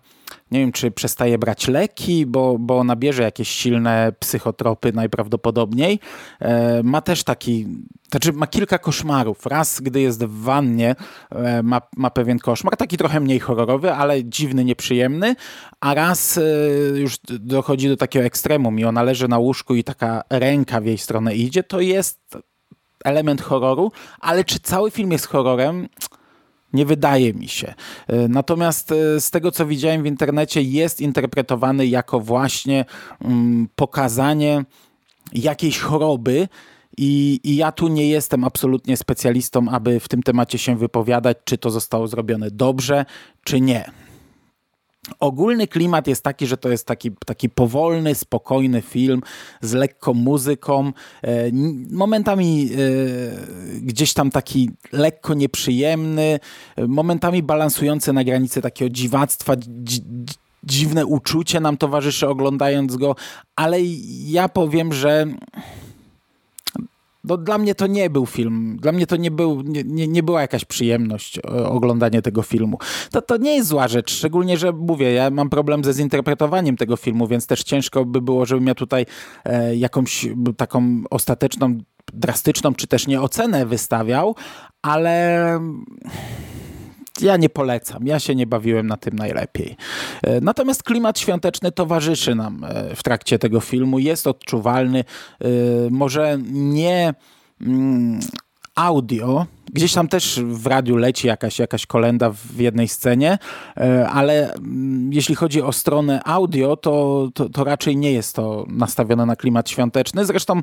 nie 0.51 0.59
wiem, 0.59 0.71
czy 0.71 0.91
przestaje 0.91 1.37
brać 1.37 1.67
leki, 1.67 2.25
bo, 2.25 2.57
bo 2.59 2.77
ona 2.77 2.95
bierze 2.95 3.23
jakieś 3.23 3.49
silne 3.49 4.13
psychotropy 4.19 4.93
najprawdopodobniej. 4.93 5.99
E, 6.39 6.83
ma 6.83 7.01
też 7.01 7.23
taki, 7.23 7.67
znaczy 8.11 8.33
ma 8.33 8.47
kilka 8.47 8.77
koszmarów. 8.77 9.45
Raz, 9.45 9.81
gdy 9.81 10.01
jest 10.01 10.23
w 10.23 10.41
wannie, 10.41 10.95
e, 11.31 11.63
ma, 11.63 11.81
ma 11.97 12.09
pewien 12.09 12.39
koszmar, 12.39 12.77
taki 12.77 12.97
trochę 12.97 13.19
mniej 13.19 13.39
horrorowy, 13.39 13.93
ale 13.93 14.23
dziwny, 14.23 14.65
nieprzyjemny, 14.65 15.35
a 15.79 15.93
raz 15.93 16.37
e, 16.37 16.41
już 16.99 17.17
dochodzi 17.39 17.89
do 17.89 17.97
takiego 17.97 18.25
ekstremum 18.25 18.79
i 18.79 18.85
ona 18.85 19.03
leży 19.03 19.27
na 19.27 19.37
łóżku 19.37 19.75
i 19.75 19.83
taka 19.83 20.23
ręka 20.29 20.81
w 20.81 20.85
jej 20.85 20.97
stronę 20.97 21.35
idzie, 21.35 21.63
to 21.63 21.79
jest 21.79 22.19
element 23.03 23.41
horroru, 23.41 23.91
ale 24.19 24.43
czy 24.43 24.59
cały 24.59 24.91
film 24.91 25.11
jest 25.11 25.25
horrorem? 25.25 25.89
Nie 26.73 26.85
wydaje 26.85 27.33
mi 27.33 27.47
się. 27.47 27.73
E, 28.07 28.27
natomiast 28.27 28.91
e, 28.91 29.21
z 29.21 29.31
tego, 29.31 29.51
co 29.51 29.65
widziałem 29.65 30.03
w 30.03 30.05
internecie, 30.05 30.61
jest 30.61 31.01
interpretowany 31.01 31.87
jako 31.87 32.19
właśnie 32.19 32.85
mm, 33.21 33.67
pokazanie 33.75 34.65
jakiejś 35.33 35.79
choroby. 35.79 36.47
I, 36.97 37.39
I, 37.43 37.55
ja 37.55 37.71
tu 37.71 37.87
nie 37.87 38.09
jestem 38.09 38.43
absolutnie 38.43 38.97
specjalistą, 38.97 39.69
aby 39.69 39.99
w 39.99 40.07
tym 40.07 40.23
temacie 40.23 40.57
się 40.57 40.77
wypowiadać, 40.77 41.37
czy 41.43 41.57
to 41.57 41.71
zostało 41.71 42.07
zrobione 42.07 42.51
dobrze, 42.51 43.05
czy 43.43 43.61
nie. 43.61 43.91
Ogólny 45.19 45.67
klimat 45.67 46.07
jest 46.07 46.23
taki, 46.23 46.47
że 46.47 46.57
to 46.57 46.69
jest 46.69 46.85
taki, 46.85 47.11
taki 47.25 47.49
powolny, 47.49 48.15
spokojny 48.15 48.81
film 48.81 49.21
z 49.61 49.73
lekką 49.73 50.13
muzyką, 50.13 50.91
e, 51.21 51.51
momentami 51.91 52.69
e, 52.71 52.77
gdzieś 53.81 54.13
tam 54.13 54.31
taki 54.31 54.69
lekko 54.91 55.33
nieprzyjemny, 55.33 56.39
momentami 56.87 57.43
balansujący 57.43 58.13
na 58.13 58.23
granicy 58.23 58.61
takiego 58.61 58.89
dziwactwa, 58.89 59.53
dziwne 60.63 61.05
uczucie 61.05 61.59
nam 61.59 61.77
towarzyszy 61.77 62.27
oglądając 62.27 62.95
go, 62.95 63.15
ale 63.55 63.77
ja 64.25 64.49
powiem, 64.49 64.93
że 64.93 65.25
no, 67.27 67.37
dla 67.37 67.57
mnie 67.57 67.75
to 67.75 67.87
nie 67.87 68.09
był 68.09 68.25
film. 68.25 68.77
Dla 68.81 68.91
mnie 68.91 69.07
to 69.07 69.15
nie, 69.15 69.31
był, 69.31 69.61
nie, 69.61 69.83
nie, 69.83 70.07
nie 70.07 70.23
była 70.23 70.41
jakaś 70.41 70.65
przyjemność 70.65 71.37
e, 71.37 71.41
oglądanie 71.69 72.21
tego 72.21 72.41
filmu. 72.41 72.77
To, 73.11 73.21
to 73.21 73.37
nie 73.37 73.55
jest 73.55 73.69
zła 73.69 73.87
rzecz, 73.87 74.11
szczególnie, 74.11 74.57
że 74.57 74.71
mówię, 74.71 75.11
ja 75.11 75.29
mam 75.29 75.49
problem 75.49 75.83
ze 75.83 75.93
zinterpretowaniem 75.93 76.77
tego 76.77 76.97
filmu, 76.97 77.27
więc 77.27 77.47
też 77.47 77.63
ciężko 77.63 78.05
by 78.05 78.21
było, 78.21 78.45
żebym 78.45 78.67
ja 78.67 78.75
tutaj 78.75 79.05
e, 79.45 79.75
jakąś 79.75 80.27
taką 80.57 81.01
ostateczną, 81.09 81.77
drastyczną, 82.13 82.73
czy 82.73 82.87
też 82.87 83.07
nie 83.07 83.21
ocenę 83.21 83.65
wystawiał, 83.65 84.35
ale 84.81 85.59
ja 87.21 87.37
nie 87.37 87.49
polecam. 87.49 88.07
Ja 88.07 88.19
się 88.19 88.35
nie 88.35 88.47
bawiłem 88.47 88.87
na 88.87 88.97
tym 88.97 89.15
najlepiej. 89.15 89.75
E, 90.23 90.41
natomiast 90.41 90.83
klimat 90.83 91.19
świąteczny 91.19 91.71
towarzyszy 91.71 92.35
nam 92.35 92.63
e, 92.63 92.95
w 92.95 93.03
trakcie 93.03 93.39
tego 93.39 93.59
filmu. 93.59 93.99
Jest 93.99 94.27
odczuwalny. 94.27 94.99
E, 94.99 95.47
może 95.89 96.37
nie 96.51 97.13
mm, 97.61 98.19
audio, 98.75 99.45
Gdzieś 99.73 99.93
tam 99.93 100.07
też 100.07 100.39
w 100.43 100.67
radiu 100.67 100.95
leci 100.95 101.27
jakaś, 101.27 101.59
jakaś 101.59 101.85
kolenda 101.85 102.29
w 102.29 102.59
jednej 102.59 102.87
scenie, 102.87 103.37
e, 103.77 104.09
ale 104.09 104.53
mm, 104.53 105.13
jeśli 105.13 105.35
chodzi 105.35 105.61
o 105.61 105.71
stronę 105.71 106.21
audio, 106.25 106.77
to, 106.77 107.29
to, 107.33 107.49
to, 107.49 107.63
raczej 107.63 107.97
nie 107.97 108.11
jest 108.11 108.35
to 108.35 108.65
nastawione 108.69 109.25
na 109.25 109.35
klimat 109.35 109.69
świąteczny. 109.69 110.25
Zresztą 110.25 110.61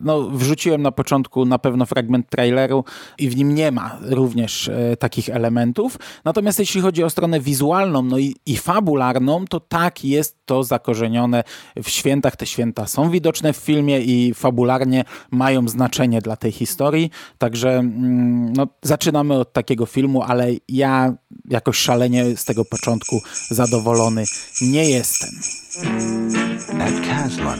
no, 0.00 0.22
wrzuciłem 0.22 0.82
na 0.82 0.92
początku 0.92 1.44
na 1.44 1.58
pewno 1.58 1.86
fragment 1.86 2.28
traileru 2.28 2.84
i 3.18 3.28
w 3.28 3.36
nim 3.36 3.54
nie 3.54 3.72
ma 3.72 3.98
również 4.02 4.68
e, 4.68 4.96
takich 4.96 5.28
elementów. 5.28 5.98
Natomiast 6.24 6.58
jeśli 6.58 6.80
chodzi 6.80 7.04
o 7.04 7.10
stronę 7.10 7.40
wizualną 7.40 8.02
no 8.02 8.18
i, 8.18 8.36
i 8.46 8.56
fabularną, 8.56 9.44
to 9.44 9.60
tak 9.60 10.04
jest 10.04 10.36
to 10.46 10.64
zakorzenione 10.64 11.44
w 11.82 11.88
świętach. 11.88 12.36
Te 12.36 12.46
święta 12.46 12.86
są 12.86 13.10
widoczne 13.10 13.52
w 13.52 13.56
filmie 13.56 14.00
i 14.00 14.34
fabularnie 14.34 15.04
mają 15.30 15.68
znaczenie 15.68 16.20
dla 16.20 16.36
tej 16.36 16.52
historii. 16.52 17.10
Także 17.38 17.70
mm, 17.70 18.27
no, 18.56 18.66
zaczynamy 18.82 19.34
od 19.34 19.52
takiego 19.52 19.86
filmu, 19.86 20.22
ale 20.22 20.46
ja 20.68 21.14
jakoś 21.50 21.76
szalenie 21.76 22.36
z 22.36 22.44
tego 22.44 22.64
początku 22.64 23.20
zadowolony 23.50 24.24
nie 24.62 24.90
jestem. 24.90 25.30
At 26.80 27.06
Caslon, 27.06 27.58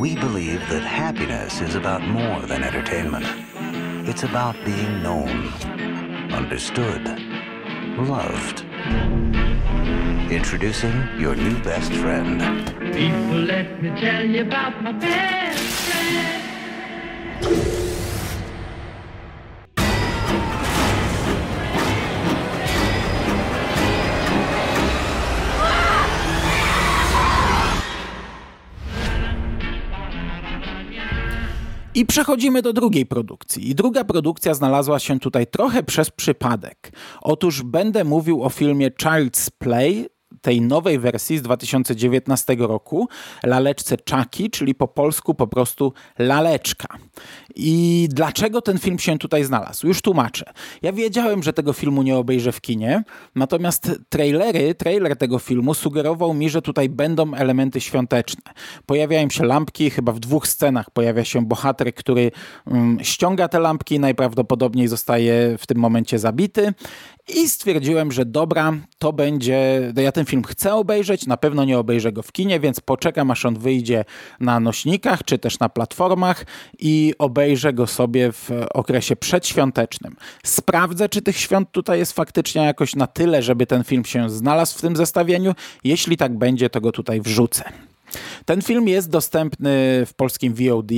we 0.00 0.08
believe 0.20 0.60
that 0.68 0.82
happiness 0.82 1.60
is 1.68 1.76
about 1.76 2.02
more 2.02 2.46
than 2.48 2.62
entertainment. 2.64 3.26
It's 4.04 4.24
about 4.24 4.56
being 4.64 5.02
known, 5.02 5.52
understood, 6.32 7.08
loved. 7.98 8.64
Introducing 10.30 10.92
your 11.18 11.36
new 11.36 11.58
best 11.62 11.92
friend. 11.92 12.40
People, 12.92 13.46
let 13.46 13.82
me 13.82 13.90
tell 14.00 14.24
you 14.24 14.42
about 14.42 14.82
my 14.82 14.92
best 14.92 15.58
friend. 15.58 16.51
I 31.94 32.06
przechodzimy 32.06 32.62
do 32.62 32.72
drugiej 32.72 33.06
produkcji. 33.06 33.70
I 33.70 33.74
druga 33.74 34.04
produkcja 34.04 34.54
znalazła 34.54 34.98
się 34.98 35.20
tutaj 35.20 35.46
trochę 35.46 35.82
przez 35.82 36.10
przypadek. 36.10 36.92
Otóż 37.22 37.62
będę 37.62 38.04
mówił 38.04 38.42
o 38.42 38.48
filmie 38.48 38.90
Child's 38.90 39.50
Play 39.58 40.08
tej 40.42 40.60
nowej 40.60 40.98
wersji 40.98 41.38
z 41.38 41.42
2019 41.42 42.56
roku, 42.58 43.08
laleczce 43.42 43.96
Chucky, 44.10 44.50
czyli 44.50 44.74
po 44.74 44.88
polsku 44.88 45.34
po 45.34 45.46
prostu 45.46 45.92
laleczka. 46.18 46.98
I 47.54 48.08
dlaczego 48.10 48.62
ten 48.62 48.78
film 48.78 48.98
się 48.98 49.18
tutaj 49.18 49.44
znalazł? 49.44 49.86
Już 49.86 50.02
tłumaczę. 50.02 50.44
Ja 50.82 50.92
wiedziałem, 50.92 51.42
że 51.42 51.52
tego 51.52 51.72
filmu 51.72 52.02
nie 52.02 52.16
obejrzę 52.16 52.52
w 52.52 52.60
kinie, 52.60 53.02
natomiast 53.34 53.90
trailery, 54.08 54.74
trailer 54.74 55.16
tego 55.16 55.38
filmu 55.38 55.74
sugerował 55.74 56.34
mi, 56.34 56.50
że 56.50 56.62
tutaj 56.62 56.88
będą 56.88 57.34
elementy 57.34 57.80
świąteczne. 57.80 58.42
Pojawiają 58.86 59.30
się 59.30 59.44
lampki, 59.44 59.90
chyba 59.90 60.12
w 60.12 60.20
dwóch 60.20 60.48
scenach 60.48 60.90
pojawia 60.90 61.24
się 61.24 61.46
bohater, 61.46 61.94
który 61.94 62.30
um, 62.66 62.98
ściąga 63.02 63.48
te 63.48 63.60
lampki, 63.60 64.00
najprawdopodobniej 64.00 64.88
zostaje 64.88 65.58
w 65.58 65.66
tym 65.66 65.78
momencie 65.78 66.18
zabity 66.18 66.74
i 67.28 67.48
stwierdziłem, 67.48 68.12
że 68.12 68.24
dobra, 68.24 68.72
to 68.98 69.12
będzie, 69.12 69.92
ja 69.96 70.12
ten 70.12 70.24
film 70.24 70.42
chcę 70.42 70.74
obejrzeć, 70.74 71.26
na 71.26 71.36
pewno 71.36 71.64
nie 71.64 71.78
obejrzę 71.78 72.12
go 72.12 72.22
w 72.22 72.32
kinie, 72.32 72.60
więc 72.60 72.80
poczekam 72.80 73.30
aż 73.30 73.46
on 73.46 73.58
wyjdzie 73.58 74.04
na 74.40 74.60
nośnikach, 74.60 75.24
czy 75.24 75.38
też 75.38 75.58
na 75.58 75.68
platformach 75.68 76.46
i 76.78 77.14
obejrzę 77.18 77.72
go 77.72 77.86
sobie 77.86 78.32
w 78.32 78.50
okresie 78.74 79.16
przedświątecznym. 79.16 80.16
Sprawdzę, 80.44 81.08
czy 81.08 81.22
tych 81.22 81.36
świąt 81.36 81.72
tutaj 81.72 81.98
jest 81.98 82.12
faktycznie 82.12 82.62
jakoś 82.62 82.96
na 82.96 83.06
tyle, 83.06 83.42
żeby 83.42 83.66
ten 83.66 83.84
film 83.84 84.04
się 84.04 84.30
znalazł 84.30 84.78
w 84.78 84.80
tym 84.80 84.96
zestawieniu. 84.96 85.54
Jeśli 85.84 86.16
tak 86.16 86.38
będzie, 86.38 86.70
to 86.70 86.80
go 86.80 86.92
tutaj 86.92 87.20
wrzucę. 87.20 87.64
Ten 88.44 88.62
film 88.62 88.88
jest 88.88 89.10
dostępny 89.10 90.02
w 90.06 90.14
polskim 90.16 90.54
VOD. 90.54 90.90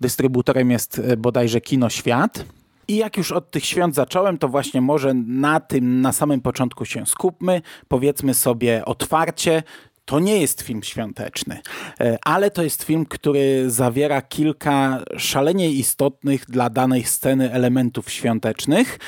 Dystrybutorem 0.00 0.70
jest 0.70 1.00
bodajże 1.18 1.60
Kino 1.60 1.90
Świat. 1.90 2.44
I 2.88 2.96
jak 2.96 3.16
już 3.16 3.32
od 3.32 3.50
tych 3.50 3.64
świąt 3.64 3.94
zacząłem, 3.94 4.38
to 4.38 4.48
właśnie 4.48 4.80
może 4.80 5.14
na 5.14 5.60
tym 5.60 6.00
na 6.00 6.12
samym 6.12 6.40
początku 6.40 6.84
się 6.84 7.06
skupmy. 7.06 7.62
Powiedzmy 7.88 8.34
sobie 8.34 8.84
otwarcie, 8.84 9.62
to 10.04 10.20
nie 10.20 10.40
jest 10.40 10.62
film 10.62 10.82
świąteczny, 10.82 11.60
e, 12.00 12.18
ale 12.24 12.50
to 12.50 12.62
jest 12.62 12.82
film, 12.82 13.06
który 13.06 13.70
zawiera 13.70 14.22
kilka 14.22 15.02
szalenie 15.16 15.70
istotnych 15.70 16.44
dla 16.46 16.70
danej 16.70 17.04
sceny 17.04 17.52
elementów 17.52 18.10
świątecznych. 18.10 18.98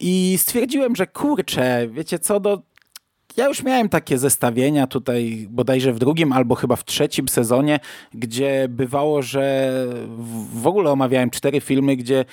I 0.00 0.38
stwierdziłem, 0.38 0.96
że 0.96 1.06
kurczę, 1.06 1.88
wiecie 1.88 2.18
co, 2.18 2.40
do 2.40 2.62
ja 3.36 3.48
już 3.48 3.62
miałem 3.62 3.88
takie 3.88 4.18
zestawienia 4.18 4.86
tutaj 4.86 5.46
bodajże 5.50 5.92
w 5.92 5.98
drugim 5.98 6.32
albo 6.32 6.54
chyba 6.54 6.76
w 6.76 6.84
trzecim 6.84 7.28
sezonie, 7.28 7.80
gdzie 8.14 8.66
bywało, 8.68 9.22
że 9.22 9.72
w 10.54 10.66
ogóle 10.66 10.90
omawiałem 10.90 11.30
cztery 11.30 11.60
filmy, 11.60 11.96
gdzie 11.96 12.24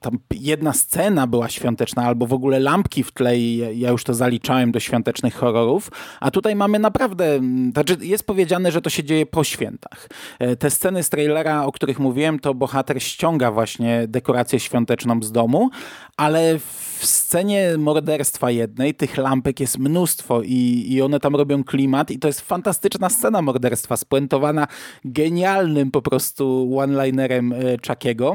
tam 0.00 0.18
jedna 0.30 0.72
scena 0.72 1.26
była 1.26 1.48
świąteczna, 1.48 2.02
albo 2.02 2.26
w 2.26 2.32
ogóle 2.32 2.60
lampki 2.60 3.02
w 3.04 3.12
tle 3.12 3.38
i 3.38 3.78
ja 3.80 3.90
już 3.90 4.04
to 4.04 4.14
zaliczałem 4.14 4.72
do 4.72 4.80
świątecznych 4.80 5.34
horrorów, 5.34 5.90
a 6.20 6.30
tutaj 6.30 6.56
mamy 6.56 6.78
naprawdę, 6.78 7.40
znaczy 7.72 7.96
jest 8.00 8.26
powiedziane, 8.26 8.72
że 8.72 8.82
to 8.82 8.90
się 8.90 9.04
dzieje 9.04 9.26
po 9.26 9.44
świętach. 9.44 10.08
E, 10.38 10.56
te 10.56 10.70
sceny 10.70 11.02
z 11.02 11.10
trailera, 11.10 11.64
o 11.64 11.72
których 11.72 11.98
mówiłem, 11.98 12.38
to 12.38 12.54
bohater 12.54 13.02
ściąga 13.02 13.50
właśnie 13.50 14.04
dekorację 14.08 14.60
świąteczną 14.60 15.22
z 15.22 15.32
domu, 15.32 15.70
ale 16.16 16.58
w 16.58 17.06
scenie 17.06 17.78
morderstwa 17.78 18.50
jednej 18.50 18.94
tych 18.94 19.16
lampek 19.16 19.60
jest 19.60 19.78
mnóstwo 19.78 20.42
i, 20.42 20.86
i 20.88 21.02
one 21.02 21.20
tam 21.20 21.36
robią 21.36 21.64
klimat 21.64 22.10
i 22.10 22.18
to 22.18 22.28
jest 22.28 22.40
fantastyczna 22.40 23.08
scena 23.08 23.42
morderstwa, 23.42 23.96
spuentowana 23.96 24.66
genialnym 25.04 25.90
po 25.90 26.02
prostu 26.02 26.70
one-linerem 26.78 27.52
e, 27.52 27.56
Chuckiego. 27.88 28.34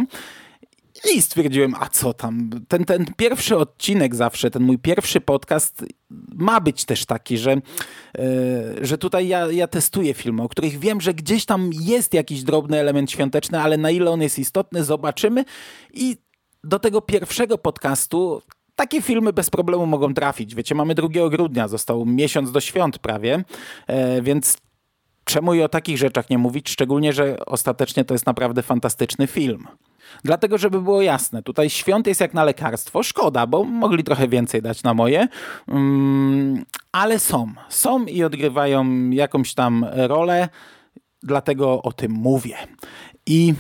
I 1.12 1.22
stwierdziłem, 1.22 1.76
a 1.80 1.90
co 1.90 2.14
tam? 2.14 2.50
Ten, 2.68 2.86
ten 2.86 3.06
pierwszy 3.18 3.58
odcinek 3.58 4.16
zawsze, 4.16 4.52
ten 4.52 4.64
mój 4.64 4.80
pierwszy 4.80 5.22
podcast 5.22 5.86
ma 6.36 6.62
być 6.62 6.86
też 6.86 7.06
taki, 7.06 7.38
że, 7.38 7.52
yy, 7.52 8.24
że 8.82 8.98
tutaj 8.98 9.28
ja, 9.28 9.52
ja 9.52 9.68
testuję 9.68 10.14
filmy, 10.14 10.44
o 10.44 10.50
których 10.50 10.80
wiem, 10.80 11.02
że 11.02 11.14
gdzieś 11.14 11.46
tam 11.46 11.70
jest 11.74 12.14
jakiś 12.14 12.44
drobny 12.44 12.80
element 12.80 13.12
świąteczny, 13.12 13.62
ale 13.62 13.78
na 13.78 13.92
ile 13.92 14.12
on 14.12 14.22
jest 14.22 14.40
istotny, 14.40 14.84
zobaczymy. 14.84 15.46
I 15.94 16.18
do 16.64 16.80
tego 16.80 17.02
pierwszego 17.02 17.58
podcastu 17.58 18.42
takie 18.76 19.02
filmy 19.02 19.34
bez 19.34 19.50
problemu 19.50 19.86
mogą 19.86 20.14
trafić. 20.14 20.56
Wiecie, 20.56 20.76
mamy 20.76 20.96
2 20.96 21.08
grudnia, 21.30 21.68
został 21.68 22.06
miesiąc 22.06 22.52
do 22.52 22.62
świąt 22.62 23.00
prawie, 23.00 23.44
yy, 23.88 24.22
więc 24.22 24.58
czemu 25.24 25.54
i 25.54 25.62
o 25.62 25.70
takich 25.70 25.98
rzeczach 25.98 26.30
nie 26.30 26.38
mówić, 26.38 26.70
szczególnie, 26.70 27.14
że 27.14 27.46
ostatecznie 27.46 28.06
to 28.06 28.14
jest 28.14 28.26
naprawdę 28.26 28.62
fantastyczny 28.62 29.28
film. 29.28 29.68
Dlatego, 30.24 30.58
żeby 30.58 30.82
było 30.82 31.02
jasne, 31.02 31.44
tutaj 31.44 31.70
świąt 31.70 32.08
jest 32.08 32.22
jak 32.22 32.34
na 32.34 32.44
lekarstwo. 32.44 33.04
Szkoda, 33.04 33.48
bo 33.48 33.64
mogli 33.64 34.04
trochę 34.04 34.28
więcej 34.28 34.62
dać 34.62 34.84
na 34.84 34.94
moje. 34.94 35.28
Um, 35.68 36.66
ale 36.92 37.20
są. 37.20 37.54
Są 37.70 38.06
i 38.06 38.24
odgrywają 38.24 39.10
jakąś 39.10 39.54
tam 39.54 39.86
rolę, 39.94 40.50
dlatego 41.24 41.82
o 41.82 41.92
tym 41.92 42.12
mówię. 42.12 42.56
I 43.26 43.54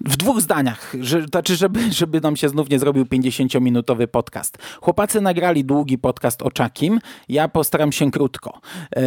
w 0.00 0.16
dwóch 0.16 0.40
zdaniach, 0.40 0.94
że, 1.00 1.22
znaczy, 1.22 1.56
żeby, 1.56 1.92
żeby 1.92 2.20
nam 2.20 2.36
się 2.36 2.48
znów 2.48 2.70
nie 2.70 2.78
zrobił 2.78 3.04
50-minutowy 3.04 4.06
podcast. 4.06 4.58
Chłopacy 4.80 5.20
nagrali 5.20 5.64
długi 5.64 5.98
podcast 5.98 6.42
o 6.42 6.50
Czakim, 6.50 7.00
ja 7.28 7.48
postaram 7.48 7.92
się 7.92 8.10
krótko. 8.10 8.60
E, 8.96 9.02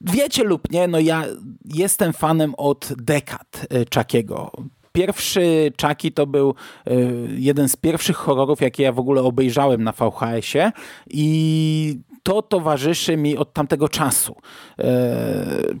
wiecie 0.00 0.44
lub 0.44 0.70
nie, 0.70 0.88
no 0.88 0.98
ja 0.98 1.24
jestem 1.64 2.12
fanem 2.12 2.54
od 2.56 2.92
dekad 2.96 3.66
Czakiego. 3.90 4.52
Pierwszy 4.92 5.72
Chucky 5.82 6.10
to 6.10 6.26
był 6.26 6.54
e, 6.86 6.92
jeden 7.36 7.68
z 7.68 7.76
pierwszych 7.76 8.16
horrorów, 8.16 8.60
jakie 8.60 8.82
ja 8.82 8.92
w 8.92 8.98
ogóle 8.98 9.22
obejrzałem 9.22 9.84
na 9.84 9.92
VHS-ie 9.92 10.72
i 11.10 12.00
to 12.22 12.42
towarzyszy 12.42 13.16
mi 13.16 13.36
od 13.36 13.52
tamtego 13.52 13.88
czasu. 13.88 14.36
E, 14.78 14.84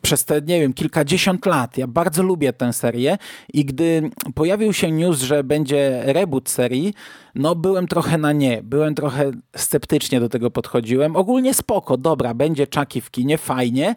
przez 0.02 0.24
te, 0.24 0.42
nie 0.42 0.60
wiem, 0.60 0.72
kilkadziesiąt 0.72 1.46
lat. 1.46 1.78
Ja 1.78 1.86
bardzo 1.86 2.22
lubię 2.22 2.52
tę 2.52 2.72
serię 2.72 3.18
i 3.52 3.64
gdy 3.64 4.10
pojawił 4.34 4.72
się 4.72 4.90
news, 4.92 5.20
że 5.20 5.44
będzie 5.44 6.02
reboot 6.04 6.48
serii, 6.48 6.94
no 7.34 7.54
byłem 7.54 7.86
trochę 7.86 8.18
na 8.18 8.32
nie. 8.32 8.62
Byłem 8.62 8.94
trochę 8.94 9.30
sceptycznie 9.56 10.20
do 10.20 10.28
tego 10.28 10.50
podchodziłem. 10.50 11.16
Ogólnie 11.16 11.54
spoko, 11.54 11.96
dobra, 11.96 12.34
będzie 12.34 12.66
Chucky 12.76 13.00
w 13.00 13.10
kinie, 13.10 13.38
fajnie, 13.38 13.94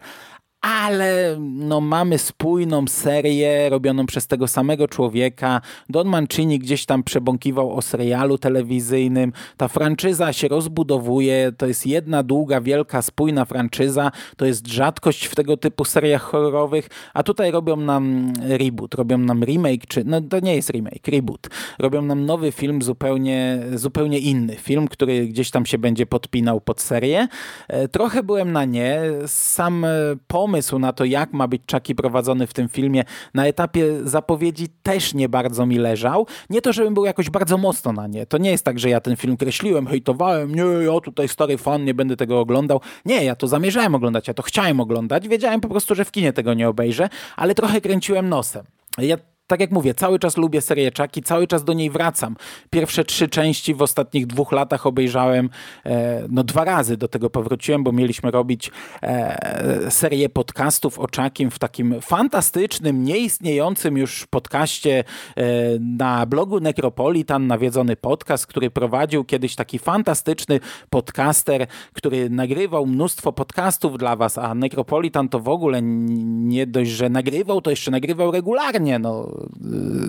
ale 0.64 1.36
no, 1.40 1.80
mamy 1.80 2.18
spójną 2.18 2.86
serię 2.88 3.68
robioną 3.70 4.06
przez 4.06 4.26
tego 4.26 4.48
samego 4.48 4.88
człowieka. 4.88 5.60
Don 5.88 6.08
Mancini 6.08 6.58
gdzieś 6.58 6.86
tam 6.86 7.02
przebąkiwał 7.02 7.76
o 7.76 7.82
serialu 7.82 8.38
telewizyjnym. 8.38 9.32
Ta 9.56 9.68
franczyza 9.68 10.32
się 10.32 10.48
rozbudowuje. 10.48 11.52
To 11.56 11.66
jest 11.66 11.86
jedna 11.86 12.22
długa, 12.22 12.60
wielka, 12.60 13.02
spójna 13.02 13.44
franczyza. 13.44 14.10
To 14.36 14.44
jest 14.44 14.68
rzadkość 14.68 15.26
w 15.26 15.34
tego 15.34 15.56
typu 15.56 15.84
seriach 15.84 16.22
horrorowych. 16.22 16.88
A 17.14 17.22
tutaj 17.22 17.50
robią 17.50 17.76
nam 17.76 18.32
reboot, 18.42 18.94
robią 18.94 19.18
nam 19.18 19.44
remake, 19.44 19.86
czy 19.88 20.04
no 20.04 20.20
to 20.20 20.40
nie 20.40 20.56
jest 20.56 20.70
remake, 20.70 21.08
reboot. 21.08 21.48
Robią 21.78 22.02
nam 22.02 22.26
nowy 22.26 22.52
film 22.52 22.82
zupełnie, 22.82 23.58
zupełnie 23.74 24.18
inny. 24.18 24.56
Film, 24.56 24.88
który 24.88 25.26
gdzieś 25.26 25.50
tam 25.50 25.66
się 25.66 25.78
będzie 25.78 26.06
podpinał 26.06 26.60
pod 26.60 26.80
serię. 26.80 27.28
E, 27.68 27.88
trochę 27.88 28.22
byłem 28.22 28.52
na 28.52 28.64
nie. 28.64 29.00
Sam 29.26 29.86
pomysł 30.26 30.53
pomysł 30.54 30.78
na 30.78 30.92
to, 30.92 31.04
jak 31.04 31.32
ma 31.32 31.48
być 31.48 31.62
Chucky 31.72 31.94
prowadzony 31.94 32.46
w 32.46 32.54
tym 32.54 32.68
filmie, 32.68 33.04
na 33.34 33.46
etapie 33.46 33.86
zapowiedzi 34.04 34.68
też 34.82 35.14
nie 35.14 35.28
bardzo 35.28 35.66
mi 35.66 35.78
leżał. 35.78 36.26
Nie 36.50 36.62
to, 36.62 36.72
żebym 36.72 36.94
był 36.94 37.04
jakoś 37.04 37.30
bardzo 37.30 37.58
mocno 37.58 37.92
na 37.92 38.06
nie. 38.06 38.26
To 38.26 38.38
nie 38.38 38.50
jest 38.50 38.64
tak, 38.64 38.78
że 38.78 38.88
ja 38.88 39.00
ten 39.00 39.16
film 39.16 39.36
kreśliłem, 39.36 39.86
hejtowałem, 39.86 40.54
nie, 40.54 40.62
ja 40.62 41.00
tutaj 41.00 41.28
stary 41.28 41.58
fan, 41.58 41.84
nie 41.84 41.94
będę 41.94 42.16
tego 42.16 42.40
oglądał. 42.40 42.80
Nie, 43.04 43.24
ja 43.24 43.36
to 43.36 43.48
zamierzałem 43.48 43.94
oglądać, 43.94 44.28
ja 44.28 44.34
to 44.34 44.42
chciałem 44.42 44.80
oglądać. 44.80 45.28
Wiedziałem 45.28 45.60
po 45.60 45.68
prostu, 45.68 45.94
że 45.94 46.04
w 46.04 46.10
kinie 46.10 46.32
tego 46.32 46.54
nie 46.54 46.68
obejrzę, 46.68 47.08
ale 47.36 47.54
trochę 47.54 47.80
kręciłem 47.80 48.28
nosem. 48.28 48.64
Ja 48.98 49.16
tak 49.46 49.60
jak 49.60 49.70
mówię, 49.70 49.94
cały 49.94 50.18
czas 50.18 50.36
lubię 50.36 50.60
serię 50.60 50.90
Chucky, 50.98 51.22
cały 51.22 51.46
czas 51.46 51.64
do 51.64 51.72
niej 51.72 51.90
wracam. 51.90 52.36
Pierwsze 52.70 53.04
trzy 53.04 53.28
części 53.28 53.74
w 53.74 53.82
ostatnich 53.82 54.26
dwóch 54.26 54.52
latach 54.52 54.86
obejrzałem 54.86 55.50
e, 55.86 56.26
no 56.30 56.44
dwa 56.44 56.64
razy 56.64 56.96
do 56.96 57.08
tego 57.08 57.30
powróciłem, 57.30 57.84
bo 57.84 57.92
mieliśmy 57.92 58.30
robić 58.30 58.70
e, 59.02 59.90
serię 59.90 60.28
podcastów 60.28 60.98
o 60.98 61.06
Chuckim 61.16 61.50
w 61.50 61.58
takim 61.58 62.00
fantastycznym, 62.00 63.04
nieistniejącym 63.04 63.96
już 63.96 64.26
podcaście 64.26 65.04
e, 65.36 65.44
na 65.80 66.26
blogu 66.26 66.60
Necropolitan, 66.60 67.46
nawiedzony 67.46 67.96
podcast, 67.96 68.46
który 68.46 68.70
prowadził 68.70 69.24
kiedyś 69.24 69.54
taki 69.54 69.78
fantastyczny 69.78 70.60
podcaster, 70.90 71.66
który 71.92 72.30
nagrywał 72.30 72.86
mnóstwo 72.86 73.32
podcastów 73.32 73.98
dla 73.98 74.16
was, 74.16 74.38
a 74.38 74.54
Necropolitan 74.54 75.28
to 75.28 75.40
w 75.40 75.48
ogóle 75.48 75.82
nie 75.82 76.66
dość, 76.66 76.90
że 76.90 77.08
nagrywał, 77.08 77.60
to 77.60 77.70
jeszcze 77.70 77.90
nagrywał 77.90 78.30
regularnie, 78.30 78.98
no 78.98 79.33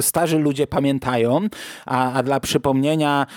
starzy 0.01 0.39
ludzie 0.39 0.67
pamiętają, 0.67 1.47
a, 1.85 2.13
a 2.13 2.23
dla 2.23 2.39
przypomnienia, 2.39 3.27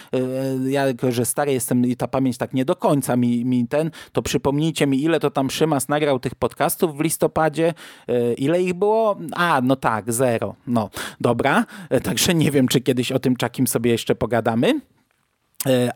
y, 0.66 0.70
ja 0.70 0.86
jako, 0.86 1.12
że 1.12 1.24
stary 1.24 1.52
jestem 1.52 1.86
i 1.86 1.96
ta 1.96 2.08
pamięć 2.08 2.38
tak 2.38 2.54
nie 2.54 2.64
do 2.64 2.76
końca 2.76 3.16
mi, 3.16 3.44
mi 3.44 3.68
ten, 3.68 3.90
to 4.12 4.22
przypomnijcie 4.22 4.86
mi, 4.86 5.02
ile 5.02 5.20
to 5.20 5.30
tam 5.30 5.50
Szymas 5.50 5.88
nagrał 5.88 6.18
tych 6.18 6.34
podcastów 6.34 6.96
w 6.96 7.00
listopadzie, 7.00 7.74
y, 8.10 8.34
ile 8.34 8.62
ich 8.62 8.74
było? 8.74 9.16
A, 9.32 9.60
no 9.64 9.76
tak, 9.76 10.12
zero. 10.12 10.54
No, 10.66 10.90
dobra, 11.20 11.64
także 12.02 12.34
nie 12.34 12.50
wiem, 12.50 12.68
czy 12.68 12.80
kiedyś 12.80 13.12
o 13.12 13.18
tym 13.18 13.36
czakim 13.36 13.66
sobie 13.66 13.90
jeszcze 13.90 14.14
pogadamy. 14.14 14.80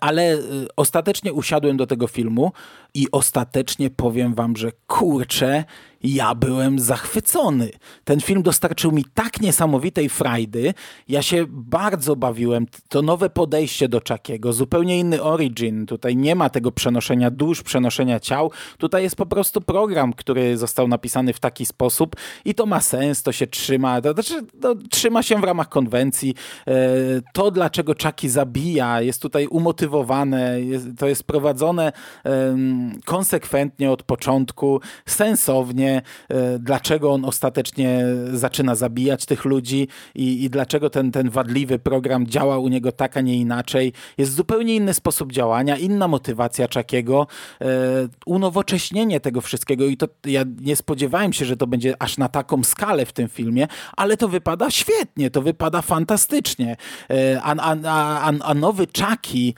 Ale 0.01 0.39
ostatecznie 0.77 1.33
usiadłem 1.33 1.77
do 1.77 1.87
tego 1.87 2.07
filmu 2.07 2.53
i 2.95 3.07
ostatecznie 3.13 3.91
powiem 3.91 4.35
wam, 4.35 4.57
że 4.57 4.73
kurczę, 4.87 5.65
ja 6.03 6.35
byłem 6.35 6.79
zachwycony. 6.79 7.71
Ten 8.05 8.21
film 8.21 8.43
dostarczył 8.43 8.93
mi 8.93 9.05
tak 9.15 9.41
niesamowitej 9.41 10.09
frajdy. 10.09 10.75
Ja 11.09 11.23
się 11.23 11.45
bardzo 11.49 12.17
bawiłem. 12.17 12.67
To 12.89 13.03
nowe 13.03 13.31
podejście 13.31 13.89
do 13.89 14.01
Chuckiego, 14.09 14.53
zupełnie 14.53 14.99
inny 14.99 15.23
origin. 15.23 15.87
Tutaj 15.87 16.17
nie 16.17 16.35
ma 16.35 16.51
tego 16.51 16.73
przenoszenia 16.73 17.31
dusz, 17.31 17.63
przenoszenia 17.63 18.21
ciał. 18.21 18.51
Tutaj 18.79 19.03
jest 19.03 19.17
po 19.17 19.27
prostu 19.27 19.61
program, 19.61 20.13
który 20.13 20.57
został 20.57 20.89
napisany 20.89 21.33
w 21.33 21.41
taki 21.41 21.67
sposób 21.67 22.17
i 22.45 22.55
to 22.55 22.67
ma 22.67 22.81
sens, 22.81 23.23
to 23.23 23.33
się 23.33 23.47
trzyma. 23.47 24.01
To, 24.01 24.13
znaczy, 24.13 24.43
to 24.61 24.75
trzyma 24.91 25.23
się 25.23 25.41
w 25.41 25.45
ramach 25.45 25.69
konwencji. 25.69 26.35
E, 26.67 26.75
to, 27.33 27.51
dlaczego 27.51 27.95
Chucky 28.03 28.31
zabija, 28.31 29.01
jest 29.01 29.23
tutaj 29.23 29.47
umotywowane, 29.47 30.57
to 30.99 31.07
jest 31.07 31.25
prowadzone 31.25 31.93
konsekwentnie 33.05 33.91
od 33.91 34.03
początku, 34.03 34.81
sensownie, 35.07 35.92
e, 35.97 36.59
dlaczego 36.59 37.13
on 37.13 37.25
ostatecznie 37.25 38.05
zaczyna 38.33 38.75
zabijać 38.75 39.27
tych 39.27 39.45
ludzi 39.45 39.89
i, 40.15 40.45
i 40.45 40.51
dlaczego 40.51 40.91
ten, 40.91 41.13
ten 41.13 41.31
wadliwy 41.31 41.79
program 41.79 42.27
działa 42.27 42.59
u 42.59 42.69
niego 42.69 42.93
tak, 42.93 43.17
a 43.17 43.21
nie 43.21 43.37
inaczej. 43.37 43.93
Jest 44.19 44.35
zupełnie 44.35 44.77
inny 44.77 44.95
sposób 44.95 45.33
działania, 45.33 45.77
inna 45.77 46.09
motywacja 46.09 46.69
Czakiego, 46.69 47.27
e, 47.61 47.67
unowocześnienie 48.27 49.21
tego 49.21 49.41
wszystkiego 49.41 49.85
i 49.85 49.97
to 49.97 50.09
ja 50.25 50.43
nie 50.61 50.77
spodziewałem 50.77 51.33
się, 51.33 51.45
że 51.45 51.57
to 51.57 51.67
będzie 51.67 51.95
aż 51.99 52.19
na 52.19 52.29
taką 52.29 52.65
skalę 52.65 53.07
w 53.07 53.13
tym 53.13 53.29
filmie, 53.29 53.69
ale 53.97 54.17
to 54.17 54.29
wypada 54.29 54.71
świetnie, 54.71 55.31
to 55.31 55.43
wypada 55.43 55.83
fantastycznie. 55.83 56.77
E, 57.11 57.43
a, 57.43 57.55
a, 57.57 57.77
a, 57.87 58.33
a 58.43 58.55
nowy 58.55 58.87
Chucky 58.87 59.55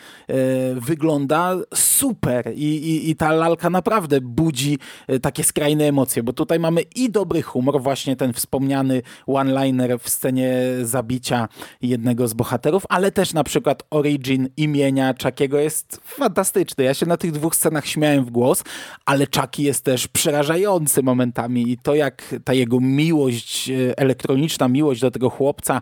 wygląda 0.75 1.57
super 1.75 2.53
i, 2.55 2.65
i, 2.65 3.11
i 3.11 3.17
ta 3.17 3.33
lalka 3.33 3.71
naprawdę 3.71 4.21
budzi 4.21 4.79
takie 5.23 5.45
skrajne 5.45 5.85
emocje, 5.85 6.23
bo 6.25 6.33
tutaj 6.33 6.61
mamy 6.61 6.83
i 6.97 7.11
dobry 7.11 7.43
humor, 7.43 7.83
właśnie 7.83 8.17
ten 8.17 8.33
wspomniany 8.33 9.03
one-liner 9.27 9.99
w 10.01 10.09
scenie 10.09 10.55
zabicia 10.83 11.49
jednego 11.83 12.29
z 12.29 12.35
bohaterów, 12.35 12.85
ale 12.89 13.13
też 13.13 13.33
na 13.33 13.45
przykład 13.45 13.83
origin 13.91 14.49
imienia 14.57 15.15
Chuckiego 15.23 15.59
jest 15.59 16.01
fantastyczny. 16.05 16.85
Ja 16.85 16.95
się 16.95 17.07
na 17.07 17.17
tych 17.17 17.33
dwóch 17.33 17.57
scenach 17.57 17.87
śmiałem 17.87 18.25
w 18.25 18.31
głos, 18.31 18.65
ale 19.07 19.27
Chucky 19.37 19.63
jest 19.63 19.85
też 19.85 20.09
przerażający 20.09 21.03
momentami 21.03 21.71
i 21.71 21.79
to 21.79 21.95
jak 21.95 22.35
ta 22.45 22.55
jego 22.55 22.81
miłość, 22.81 23.71
e, 23.71 23.99
elektroniczna 23.99 24.69
miłość 24.69 25.01
do 25.01 25.11
tego 25.11 25.31
chłopca 25.31 25.81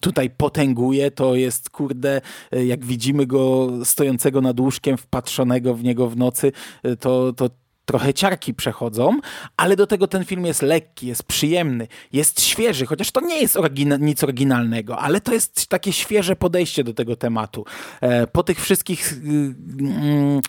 tutaj 0.00 0.30
potęguje, 0.30 1.10
to 1.10 1.34
jest 1.34 1.70
kurde, 1.70 2.20
e, 2.52 2.64
jak 2.66 2.84
widzimy 2.84 3.26
go 3.26 3.70
stojącego 3.84 4.40
nad 4.40 4.60
łóżkiem, 4.60 4.96
wpatrzonego 4.96 5.74
w 5.74 5.84
niego 5.84 6.08
w 6.08 6.16
nocy, 6.16 6.52
e, 6.82 6.96
to, 6.96 7.32
to 7.32 7.50
trochę 7.86 8.14
ciarki 8.14 8.54
przechodzą, 8.54 9.20
ale 9.56 9.76
do 9.76 9.86
tego 9.86 10.06
ten 10.06 10.24
film 10.24 10.46
jest 10.46 10.62
lekki, 10.62 11.06
jest 11.06 11.22
przyjemny, 11.22 11.88
jest 12.12 12.40
świeży, 12.40 12.86
chociaż 12.86 13.10
to 13.10 13.20
nie 13.20 13.40
jest 13.40 13.56
orygina 13.56 13.96
nic 13.96 14.24
oryginalnego, 14.24 14.98
ale 14.98 15.20
to 15.20 15.32
jest 15.32 15.66
takie 15.66 15.92
świeże 15.92 16.36
podejście 16.36 16.84
do 16.84 16.94
tego 16.94 17.16
tematu. 17.16 17.64
E, 18.00 18.26
po 18.26 18.42
tych 18.42 18.60
wszystkich... 18.60 19.12
Mm, 19.12 20.40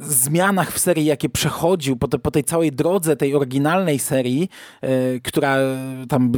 zmianach 0.00 0.72
w 0.72 0.78
serii, 0.78 1.04
jakie 1.04 1.28
przechodził 1.28 1.96
po, 1.96 2.08
te, 2.08 2.18
po 2.18 2.30
tej 2.30 2.44
całej 2.44 2.72
drodze 2.72 3.16
tej 3.16 3.34
oryginalnej 3.34 3.98
serii, 3.98 4.48
e, 4.80 5.20
która 5.20 5.56
tam 6.08 6.32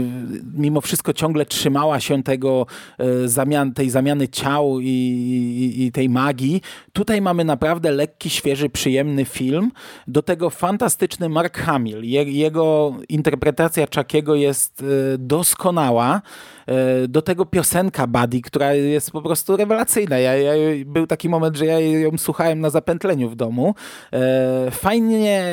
mimo 0.54 0.80
wszystko 0.80 1.12
ciągle 1.12 1.46
trzymała 1.46 2.00
się 2.00 2.22
tego 2.22 2.66
e, 2.98 3.28
zamian, 3.28 3.72
tej 3.72 3.90
zamiany 3.90 4.28
ciał 4.28 4.80
i, 4.80 4.86
i, 4.86 5.86
i, 5.86 5.92
tej 5.92 6.08
magii, 6.08 6.62
tutaj 6.92 7.20
mamy 7.20 7.44
naprawdę 7.44 7.90
lekki, 7.90 8.30
świeży, 8.30 8.68
przyjemny 8.68 9.24
film. 9.24 9.70
Do 10.06 10.22
tego 10.22 10.50
fantastyczny 10.50 11.28
Mark 11.28 11.58
Hamill. 11.58 12.04
Je, 12.04 12.22
jego 12.22 12.94
interpretacja 13.08 13.86
Chuckiego 13.96 14.34
jest 14.34 14.82
e, 14.82 15.18
doskonała. 15.18 16.22
E, 16.70 17.08
do 17.08 17.22
tego 17.22 17.46
piosenka 17.46 18.06
Buddy, 18.06 18.40
która 18.40 18.72
jest 18.72 19.10
po 19.10 19.22
prostu 19.22 19.56
rewelacyjna. 19.56 20.18
Ja, 20.18 20.36
ja, 20.36 20.52
był 20.86 21.06
taki 21.06 21.28
moment, 21.28 21.56
że 21.56 21.66
ja 21.66 21.80
ją 21.80 22.18
słuchałem 22.18 22.60
na 22.60 22.70
zapętleniu 22.70 23.28
w 23.28 23.36
domu. 23.36 23.74
E, 24.12 24.70
fajnie 24.70 25.44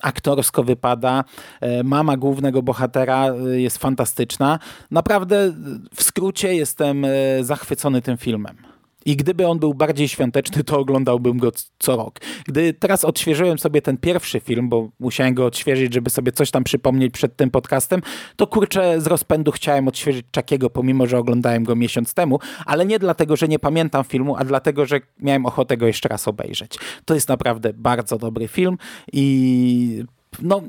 aktorsko 0.00 0.62
wypada. 0.64 1.24
E, 1.60 1.82
mama 1.82 2.16
głównego 2.16 2.62
bohatera 2.62 3.26
jest 3.52 3.78
fantastyczna. 3.78 4.58
Naprawdę 4.90 5.52
w 5.94 6.02
skrócie 6.02 6.54
jestem 6.54 7.06
zachwycony 7.40 8.02
tym 8.02 8.16
filmem. 8.16 8.65
I 9.06 9.16
gdyby 9.16 9.46
on 9.46 9.58
był 9.58 9.74
bardziej 9.74 10.08
świąteczny, 10.08 10.64
to 10.64 10.78
oglądałbym 10.78 11.38
go 11.38 11.52
co 11.78 11.96
rok. 11.96 12.20
Gdy 12.46 12.74
teraz 12.74 13.04
odświeżyłem 13.04 13.58
sobie 13.58 13.82
ten 13.82 13.96
pierwszy 13.96 14.40
film, 14.40 14.68
bo 14.68 14.88
musiałem 15.00 15.34
go 15.34 15.46
odświeżyć, 15.46 15.94
żeby 15.94 16.10
sobie 16.10 16.32
coś 16.32 16.50
tam 16.50 16.64
przypomnieć 16.64 17.12
przed 17.12 17.36
tym 17.36 17.50
podcastem, 17.50 18.00
to 18.36 18.46
kurczę 18.46 19.00
z 19.00 19.06
rozpędu 19.06 19.52
chciałem 19.52 19.88
odświeżyć 19.88 20.26
Czakiego, 20.30 20.70
pomimo, 20.70 21.06
że 21.06 21.18
oglądałem 21.18 21.64
go 21.64 21.76
miesiąc 21.76 22.14
temu, 22.14 22.38
ale 22.66 22.86
nie 22.86 22.98
dlatego, 22.98 23.36
że 23.36 23.48
nie 23.48 23.58
pamiętam 23.58 24.04
filmu, 24.04 24.36
a 24.36 24.44
dlatego, 24.44 24.86
że 24.86 25.00
miałem 25.20 25.46
ochotę 25.46 25.76
go 25.76 25.86
jeszcze 25.86 26.08
raz 26.08 26.28
obejrzeć. 26.28 26.78
To 27.04 27.14
jest 27.14 27.28
naprawdę 27.28 27.72
bardzo 27.72 28.18
dobry 28.18 28.48
film 28.48 28.78
i 29.12 30.04
no, 30.42 30.62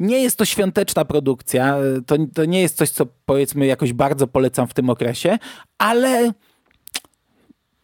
nie 0.00 0.22
jest 0.22 0.38
to 0.38 0.44
świąteczna 0.44 1.04
produkcja, 1.04 1.76
to, 2.06 2.16
to 2.34 2.44
nie 2.44 2.60
jest 2.60 2.76
coś, 2.76 2.90
co 2.90 3.06
powiedzmy 3.26 3.66
jakoś 3.66 3.92
bardzo 3.92 4.26
polecam 4.26 4.66
w 4.66 4.74
tym 4.74 4.90
okresie, 4.90 5.38
ale 5.78 6.32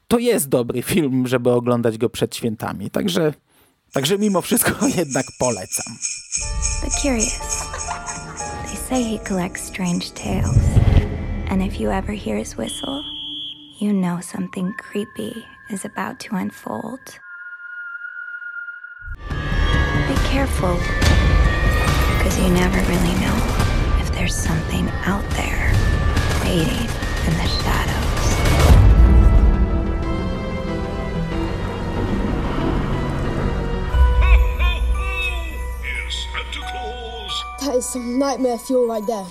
to 0.09 0.18
jest 0.18 0.49
dobry 0.49 0.83
film, 0.83 1.27
żeby 1.27 1.51
oglądać 1.51 1.99
go 1.99 2.11
przed 2.11 2.37
świętami. 2.37 2.90
Także, 2.90 3.35
także 3.92 4.18
mimo 4.18 4.42
wszystko 4.42 4.87
jednak 4.99 5.27
polecam. 5.38 5.97
The 6.81 6.90
curious. 7.03 7.38
They 8.66 8.77
say 8.77 9.05
he 9.05 9.18
collects 9.29 9.62
strange 9.62 10.11
tales. 10.11 10.59
And 11.51 11.62
if 11.62 11.81
you 11.81 11.90
ever 11.90 12.16
hear 12.16 12.38
his 12.38 12.59
whistle, 12.59 13.03
you 13.81 13.92
know 13.92 14.21
something 14.23 14.73
creepy 14.77 15.44
is 15.71 15.85
about 15.85 16.18
to 16.21 16.37
unfold. 16.37 17.01
Be 20.09 20.14
careful, 20.31 20.77
because 22.18 22.38
you 22.38 22.49
never 22.51 22.81
really 22.81 23.14
know 23.21 23.37
if 24.01 24.11
there's 24.12 24.35
something 24.35 24.88
out 25.07 25.25
there 25.31 25.73
waiting 26.44 26.88
in 27.27 27.35
the 27.37 27.49
shadows. 27.62 28.08
That 37.61 37.75
is 37.75 37.88
some 37.88 38.18
nightmare 38.18 38.57
fuel 38.57 38.87
right 38.87 39.05
there. 39.05 39.27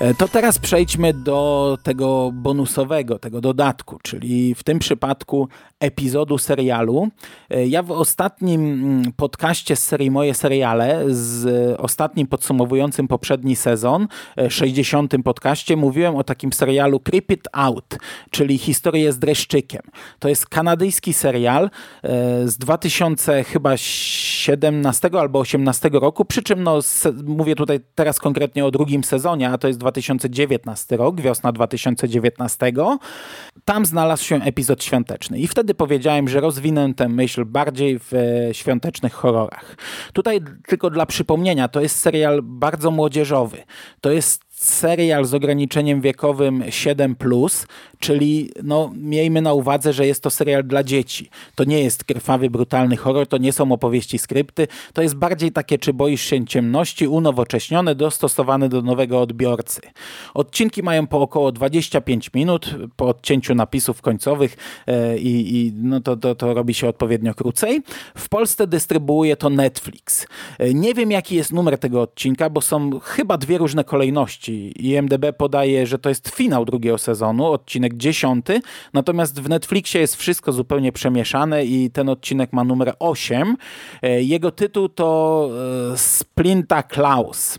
E, 0.00 0.14
to 0.14 0.28
teraz 0.28 0.58
przejdźmy 0.58 1.14
do 1.14 1.78
tego 1.82 2.30
bonusowego, 2.32 3.18
tego 3.18 3.40
dodatku, 3.40 3.98
czyli 4.02 4.54
w 4.54 4.64
tym 4.64 4.78
przypadku 4.78 5.48
epizodu 5.80 6.38
serialu. 6.38 7.08
E, 7.50 7.66
ja 7.66 7.82
w 7.82 7.90
ostatnim 7.90 8.60
mm, 8.60 9.12
podcaście 9.16 9.76
z 9.76 9.84
serii 9.84 10.10
Moje 10.10 10.34
Seriale, 10.34 11.04
z 11.08 11.46
ostatnim 11.80 12.26
podsumowującym 12.26 13.08
poprzedni 13.08 13.56
sezon, 13.56 14.08
60. 14.48 15.14
E, 15.14 15.18
podcaście, 15.18 15.76
mówiłem 15.76 16.16
o 16.16 16.24
takim 16.24 16.52
serialu 16.52 17.00
Creep 17.00 17.32
It 17.32 17.48
Out, 17.52 17.98
czyli 18.30 18.58
historię 18.58 19.12
z 19.12 19.18
dreszczykiem. 19.18 19.82
To 20.18 20.28
jest 20.28 20.46
kanadyjski 20.46 21.12
serial 21.12 21.70
z 22.44 22.58
2017 22.58 25.10
albo 25.18 25.38
18 25.38 25.90
roku, 25.92 26.24
przy 26.24 26.42
czym 26.42 26.62
no, 26.62 26.78
mówię 27.24 27.54
tutaj 27.54 27.80
teraz 27.94 28.18
konkretnie 28.18 28.66
o 28.66 28.70
drugim 28.70 29.04
sezonie, 29.04 29.50
a 29.50 29.58
to 29.58 29.68
jest 29.68 29.78
2019 29.86 30.96
rok, 30.96 31.20
wiosna 31.20 31.52
2019, 31.52 32.72
tam 33.64 33.86
znalazł 33.86 34.24
się 34.24 34.36
epizod 34.42 34.84
świąteczny. 34.84 35.38
I 35.38 35.46
wtedy 35.46 35.74
powiedziałem, 35.74 36.28
że 36.28 36.40
rozwinę 36.40 36.94
tę 36.94 37.08
myśl 37.08 37.44
bardziej 37.44 37.98
w 37.98 38.12
e, 38.14 38.54
świątecznych 38.54 39.12
horrorach. 39.12 39.76
Tutaj 40.12 40.40
tylko 40.66 40.90
dla 40.90 41.06
przypomnienia, 41.06 41.68
to 41.68 41.80
jest 41.80 41.96
serial 41.96 42.40
bardzo 42.42 42.90
młodzieżowy. 42.90 43.58
To 44.00 44.10
jest 44.10 44.42
serial 44.50 45.24
z 45.24 45.34
ograniczeniem 45.34 46.00
wiekowym 46.00 46.64
7, 46.70 47.16
czyli 47.98 48.50
no, 48.62 48.92
miejmy 48.96 49.42
na 49.42 49.52
uwadze, 49.52 49.92
że 49.92 50.06
jest 50.06 50.22
to 50.22 50.30
serial 50.30 50.64
dla 50.64 50.84
dzieci. 50.84 51.30
To 51.54 51.64
nie 51.64 51.80
jest 51.80 52.04
krwawy, 52.04 52.50
brutalny 52.50 52.96
horror, 52.96 53.26
to 53.26 53.38
nie 53.38 53.52
są 53.52 53.72
opowieści, 53.72 54.18
skrypty. 54.18 54.68
To 54.92 55.02
jest 55.02 55.14
bardziej 55.14 55.52
takie, 55.52 55.78
czy 55.78 55.92
boisz 55.92 56.22
się 56.22 56.46
ciemności, 56.46 57.08
unowocześnione, 57.08 57.94
dostosowane 57.94 58.68
do 58.68 58.82
nowego 58.82 59.20
odbiorcy. 59.20 59.80
Odcinki 60.34 60.82
mają 60.82 61.06
po 61.06 61.20
około 61.20 61.52
25 61.52 62.30
minut 62.34 62.74
po 62.96 63.08
odcięciu 63.08 63.54
napisów 63.54 64.02
końcowych 64.02 64.56
e, 64.86 65.18
i, 65.18 65.72
no 65.76 66.00
to, 66.00 66.16
to, 66.16 66.34
to 66.34 66.54
robi 66.54 66.74
się 66.74 66.88
odpowiednio 66.88 67.34
krócej. 67.34 67.82
W 68.16 68.28
Polsce 68.28 68.66
dystrybuuje 68.66 69.36
to 69.36 69.50
Netflix. 69.50 70.26
E, 70.58 70.74
nie 70.74 70.94
wiem, 70.94 71.10
jaki 71.10 71.34
jest 71.34 71.52
numer 71.52 71.78
tego 71.78 72.02
odcinka, 72.02 72.50
bo 72.50 72.60
są 72.60 73.00
chyba 73.00 73.38
dwie 73.38 73.58
różne 73.58 73.84
kolejności 73.84 74.86
IMDB 74.88 75.32
podaje, 75.38 75.86
że 75.86 75.98
to 75.98 76.08
jest 76.08 76.28
finał 76.28 76.64
drugiego 76.64 76.98
sezonu, 76.98 77.44
odcinek 77.44 77.85
dziesiąty, 77.94 78.60
natomiast 78.92 79.40
w 79.40 79.48
Netflixie 79.48 80.00
jest 80.00 80.16
wszystko 80.16 80.52
zupełnie 80.52 80.92
przemieszane 80.92 81.64
i 81.64 81.90
ten 81.90 82.08
odcinek 82.08 82.52
ma 82.52 82.64
numer 82.64 82.94
8. 82.98 83.56
E, 84.02 84.22
Jego 84.22 84.50
tytuł 84.50 84.88
to 84.88 85.50
e, 85.92 85.98
Splinta 85.98 86.82
Klaus. 86.82 87.58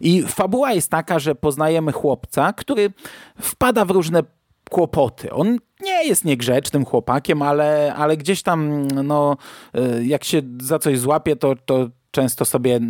I 0.00 0.22
fabuła 0.22 0.72
jest 0.72 0.90
taka, 0.90 1.18
że 1.18 1.34
poznajemy 1.34 1.92
chłopca, 1.92 2.52
który 2.52 2.92
wpada 3.40 3.84
w 3.84 3.90
różne 3.90 4.22
kłopoty. 4.70 5.32
On 5.32 5.58
nie 5.80 6.06
jest 6.06 6.24
niegrzecznym 6.24 6.84
chłopakiem, 6.84 7.42
ale, 7.42 7.94
ale 7.94 8.16
gdzieś 8.16 8.42
tam, 8.42 8.88
no, 8.88 9.36
y, 9.76 10.06
jak 10.06 10.24
się 10.24 10.42
za 10.60 10.78
coś 10.78 10.98
złapie, 10.98 11.36
to, 11.36 11.54
to 11.66 11.88
często 12.10 12.44
sobie 12.44 12.80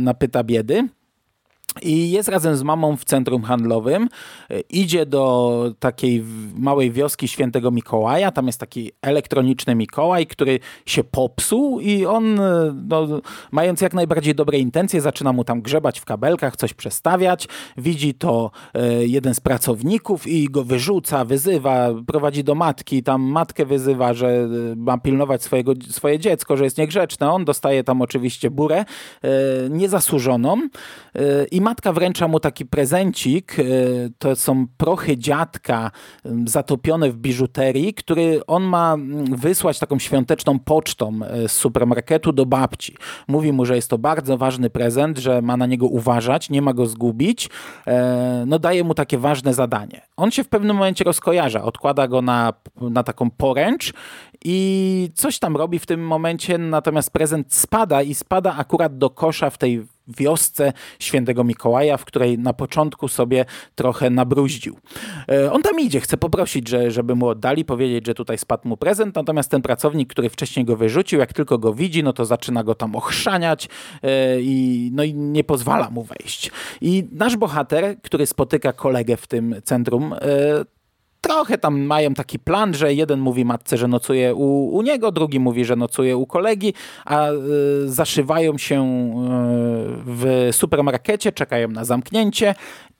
napyta 0.00 0.44
biedy. 0.44 0.88
I 1.82 2.10
jest 2.10 2.28
razem 2.28 2.56
z 2.56 2.62
mamą 2.62 2.96
w 2.96 3.04
centrum 3.04 3.42
handlowym. 3.42 4.08
E, 4.50 4.60
Idzie 4.60 5.06
do 5.06 5.74
takiej 5.78 6.24
małej 6.54 6.90
wioski 6.90 7.28
świętego 7.28 7.70
Mikołaja. 7.70 8.30
Tam 8.30 8.46
jest 8.46 8.60
taki 8.60 8.90
elektroniczny 9.02 9.74
Mikołaj, 9.74 10.26
który 10.26 10.60
się 10.86 11.04
popsuł 11.04 11.80
i 11.80 12.06
on, 12.06 12.40
e, 12.40 12.74
no, 12.88 13.06
mając 13.52 13.80
jak 13.80 13.94
najbardziej 13.94 14.34
dobre 14.34 14.58
intencje, 14.58 15.00
zaczyna 15.00 15.32
mu 15.32 15.44
tam 15.44 15.62
grzebać 15.62 16.00
w 16.00 16.04
kabelkach, 16.04 16.56
coś 16.56 16.74
przestawiać. 16.74 17.48
Widzi 17.76 18.14
to 18.14 18.50
e, 18.74 19.06
jeden 19.06 19.34
z 19.34 19.40
pracowników 19.40 20.26
i 20.26 20.44
go 20.44 20.64
wyrzuca, 20.64 21.24
wyzywa, 21.24 21.88
prowadzi 22.06 22.44
do 22.44 22.54
matki. 22.54 23.02
Tam 23.02 23.22
matkę 23.22 23.66
wyzywa, 23.66 24.14
że 24.14 24.48
ma 24.76 24.98
pilnować 24.98 25.42
swojego, 25.42 25.72
swoje 25.90 26.18
dziecko, 26.18 26.56
że 26.56 26.64
jest 26.64 26.78
niegrzeczne. 26.78 27.32
On 27.32 27.44
dostaje 27.44 27.84
tam 27.84 28.02
oczywiście 28.02 28.50
burę 28.50 28.84
niezasłużoną 29.70 30.68
i 31.50 31.60
matka 31.64 31.92
wręcza 31.92 32.28
mu 32.28 32.40
taki 32.40 32.66
prezencik. 32.66 33.56
e, 33.58 33.62
To 34.18 34.36
są 34.36 34.66
prochy 34.76 35.16
dziadka 35.18 35.90
zatopione 36.46 37.10
w 37.10 37.16
biżuterii, 37.16 37.94
który 37.94 38.46
on 38.46 38.62
ma 38.62 38.96
wysłać 39.30 39.78
taką 39.78 39.98
świąteczną 39.98 40.58
pocztą 40.58 41.20
e, 41.24 41.48
z 41.48 41.52
supermarketu 41.52 42.32
do 42.32 42.46
babci. 42.46 42.96
Mówi 43.28 43.52
mu, 43.52 43.66
że 43.66 43.76
jest 43.76 43.90
to 43.90 43.98
bardzo 43.98 44.38
ważny 44.38 44.70
prezent, 44.70 45.18
że 45.18 45.42
ma 45.42 45.56
na 45.56 45.66
niego 45.66 45.86
uważać, 45.86 46.50
nie 46.50 46.62
ma 46.62 46.72
go 46.72 46.86
zgubić. 46.86 47.50
E, 47.86 48.44
No 48.46 48.58
daje 48.58 48.84
mu 48.84 48.94
takie 48.94 49.18
ważne 49.18 49.54
zadanie. 49.54 50.00
On 50.16 50.30
się 50.30 50.44
w 50.44 50.48
pewnym 50.48 50.76
momencie 50.76 51.04
rozkojarza, 51.04 51.62
odkłada 51.62 52.08
go 52.08 52.22
na, 52.22 52.52
na 52.80 53.02
taką 53.02 53.30
poręcz 53.30 53.92
i 54.44 55.10
coś 55.14 55.38
tam 55.38 55.56
robi 55.56 55.78
w 55.78 55.86
tym 55.86 56.06
momencie, 56.06 56.58
natomiast 56.58 57.10
prezent 57.10 57.54
spada 57.54 58.02
i 58.02 58.14
spada 58.14 58.54
akurat 58.56 58.98
do 58.98 59.10
kosza 59.10 59.50
w 59.50 59.58
tej 59.58 59.93
wiosce 60.08 60.72
świętego 60.98 61.44
Mikołaja, 61.44 61.96
w 61.96 62.04
której 62.04 62.38
na 62.38 62.52
początku 62.52 63.08
sobie 63.08 63.44
trochę 63.74 64.10
nabruździł. 64.10 64.78
E, 65.28 65.52
On 65.52 65.62
tam 65.62 65.80
idzie, 65.80 66.00
chce 66.00 66.16
poprosić, 66.16 66.68
że, 66.68 66.90
żeby 66.90 67.14
mu 67.14 67.28
oddali, 67.28 67.64
powiedzieć, 67.64 68.06
że 68.06 68.14
tutaj 68.14 68.38
spadł 68.38 68.68
mu 68.68 68.76
prezent, 68.76 69.14
natomiast 69.14 69.50
ten 69.50 69.62
pracownik, 69.62 70.10
który 70.10 70.30
wcześniej 70.30 70.64
go 70.64 70.76
wyrzucił, 70.76 71.18
jak 71.18 71.32
tylko 71.32 71.58
go 71.58 71.74
widzi, 71.74 72.02
no 72.02 72.12
to 72.12 72.24
zaczyna 72.24 72.64
go 72.64 72.74
tam 72.74 72.96
ochrzaniać 72.96 73.68
e, 74.02 74.40
i, 74.40 74.90
no 74.92 75.04
i 75.04 75.14
nie 75.14 75.44
pozwala 75.44 75.90
mu 75.90 76.02
wejść. 76.02 76.50
I 76.80 77.08
nasz 77.12 77.36
bohater, 77.36 77.96
który 78.02 78.26
spotyka 78.26 78.72
kolegę 78.72 79.16
w 79.16 79.26
tym 79.26 79.54
centrum, 79.64 80.12
e, 80.12 80.18
trochę 81.24 81.58
tam 81.58 81.80
mają 81.80 82.14
taki 82.14 82.38
plan, 82.38 82.74
że 82.74 82.94
jeden 82.94 83.20
mówi 83.20 83.44
matce, 83.44 83.76
że 83.76 83.88
nocuje 83.88 84.34
u, 84.34 84.76
u 84.76 84.82
niego, 84.82 85.12
drugi 85.12 85.40
mówi, 85.40 85.64
że 85.64 85.76
nocuje 85.76 86.16
u 86.16 86.26
kolegi, 86.26 86.74
a 87.04 87.30
y, 87.30 87.34
zaszywają 87.86 88.58
się 88.58 88.82
y, 88.82 88.86
w 90.06 90.48
supermarkecie, 90.52 91.32
czekają 91.32 91.68
na 91.68 91.84
zamknięcie 91.84 92.54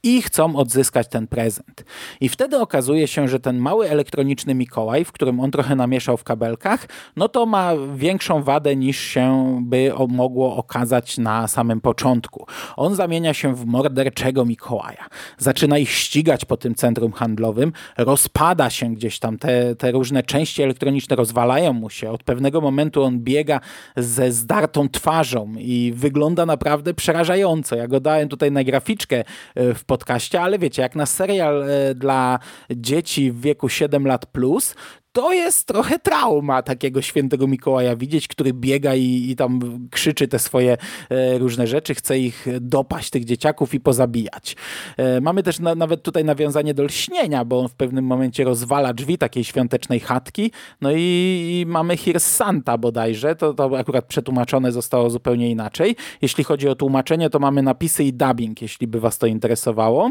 i 0.05 0.23
chcą 0.23 0.57
odzyskać 0.57 1.09
ten 1.09 1.27
prezent. 1.27 1.85
I 2.21 2.29
wtedy 2.29 2.59
okazuje 2.59 3.09
się, 3.09 3.29
że 3.29 3.41
ten 3.41 3.59
mały 3.59 3.91
elektroniczny 3.91 4.55
Mikołaj, 4.55 5.05
w 5.05 5.13
którym 5.13 5.41
on 5.41 5.51
trochę 5.51 5.77
namieszał 5.77 6.17
w 6.17 6.25
kabelkach, 6.25 6.87
no 7.17 7.29
to 7.29 7.47
ma 7.47 7.73
większą 7.95 8.43
wadę 8.43 8.77
niż 8.77 9.01
się 9.01 9.59
by 9.63 9.93
mogło 10.09 10.57
okazać 10.57 11.19
na 11.19 11.49
samym 11.49 11.81
początku. 11.81 12.47
On 12.77 12.95
zamienia 12.95 13.35
się 13.35 13.55
w 13.55 13.67
morderczego 13.67 14.45
Mikołaja. 14.45 15.07
Zaczyna 15.39 15.79
ich 15.79 15.91
ścigać 15.91 16.45
po 16.45 16.57
tym 16.57 16.75
centrum 16.75 17.13
handlowym, 17.13 17.73
rozpada 17.99 18.71
się 18.71 18.95
gdzieś 18.95 19.19
tam, 19.19 19.39
te, 19.39 19.77
te 19.77 19.93
różne 19.93 20.23
części 20.23 20.63
elektroniczne 20.63 21.17
rozwalają 21.17 21.73
mu 21.73 21.91
się. 21.91 22.11
Od 22.11 22.23
pewnego 22.23 22.61
momentu 22.61 23.03
on 23.03 23.21
biega 23.21 23.61
ze 23.97 24.33
zdartą 24.33 24.89
twarzą 24.89 25.53
i 25.59 25.93
wygląda 25.97 26.47
naprawdę 26.47 26.95
przerażająco. 26.95 27.77
Ja 27.77 27.89
go 27.89 28.01
dałem 28.01 28.29
tutaj 28.29 28.53
na 28.53 28.65
graficzkę 28.65 29.25
e, 29.55 29.75
w 29.75 29.85
podcaście, 29.95 30.41
ale 30.41 30.59
wiecie, 30.59 30.83
jak 30.83 30.97
na 30.97 31.07
serial 31.07 31.63
e, 31.63 31.95
dla 31.95 32.39
dzieci 32.71 33.33
w 33.33 33.41
wieku 33.41 33.69
7 33.69 34.07
lat 34.07 34.27
plus, 34.27 34.75
to 35.15 35.33
jest 35.33 35.67
trochę 35.67 35.99
trauma 35.99 36.63
takiego 36.63 37.03
świętego 37.03 37.47
Mikołaja 37.47 37.97
widzieć, 37.97 38.29
który 38.29 38.53
biega 38.53 38.95
i, 38.95 39.31
i 39.31 39.37
tam 39.37 39.61
krzyczy 39.91 40.29
te 40.29 40.39
swoje 40.39 40.77
e, 41.11 41.39
różne 41.39 41.67
rzeczy, 41.67 41.95
chce 41.95 42.19
ich 42.19 42.47
dopaść, 42.61 43.11
tych 43.11 43.25
dzieciaków 43.25 43.75
i 43.75 43.81
pozabijać. 43.81 44.57
E, 44.97 45.21
mamy 45.21 45.43
też 45.43 45.61
na, 45.61 45.75
nawet 45.75 46.03
tutaj 46.03 46.25
nawiązanie 46.25 46.75
do 46.75 46.85
lśnienia, 46.85 47.45
bo 47.45 47.61
on 47.61 47.69
w 47.69 47.75
pewnym 47.75 48.05
momencie 48.05 48.45
rozwala 48.45 48.93
drzwi 48.93 49.19
takiej 49.19 49.45
świątecznej 49.45 50.01
chatki, 50.01 50.51
no 50.81 50.91
i, 50.93 50.99
i 50.99 51.65
mamy 51.67 51.97
Here's 51.97 52.19
Santa 52.19 52.79
bodajże, 52.79 53.37
to, 53.37 53.55
to 53.55 53.79
akurat 53.79 54.05
przetłumaczone 54.05 54.73
zostało 54.73 55.11
zupełnie 55.11 55.51
inaczej. 55.51 55.97
Jeśli 56.23 56.45
chodzi 56.45 56.69
o 56.69 56.75
tłumaczenie, 56.75 57.31
to 57.31 57.39
mamy 57.39 57.63
napisy 57.63 58.05
i 58.05 58.13
dubbing, 58.13 58.63
jeśli 58.63 58.87
by 58.87 59.01
was 59.01 59.19
to 59.19 59.27
interesowało 59.27 60.11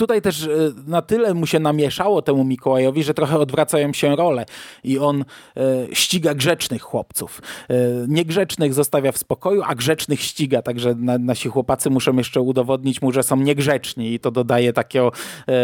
tutaj 0.00 0.22
też 0.22 0.42
e, 0.42 0.48
na 0.86 1.02
tyle 1.02 1.34
mu 1.34 1.46
się 1.46 1.58
namieszało 1.58 2.22
temu 2.22 2.44
Mikołajowi, 2.44 3.02
że 3.02 3.14
trochę 3.14 3.38
odwracają 3.38 3.92
się 3.92 4.16
role 4.16 4.46
i 4.84 4.98
on 4.98 5.24
e, 5.56 5.64
ściga 5.92 6.34
grzecznych 6.34 6.82
chłopców. 6.82 7.42
E, 7.68 7.74
niegrzecznych 8.08 8.74
zostawia 8.74 9.12
w 9.12 9.18
spokoju, 9.18 9.62
a 9.66 9.74
grzecznych 9.74 10.20
ściga, 10.20 10.62
także 10.62 10.94
na, 10.94 11.18
nasi 11.18 11.48
chłopacy 11.48 11.90
muszą 11.90 12.16
jeszcze 12.16 12.40
udowodnić 12.40 13.02
mu, 13.02 13.12
że 13.12 13.22
są 13.22 13.36
niegrzeczni 13.36 14.14
i 14.14 14.20
to 14.20 14.30
dodaje 14.30 14.72
takiego 14.72 15.12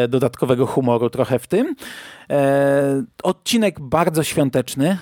dodatkowego 0.08 0.66
humoru 0.66 1.10
trochę 1.10 1.38
w 1.38 1.46
tym. 1.46 1.74
Odcinek 3.22 3.80
bardzo 3.80 4.22
świąteczny, 4.22 4.98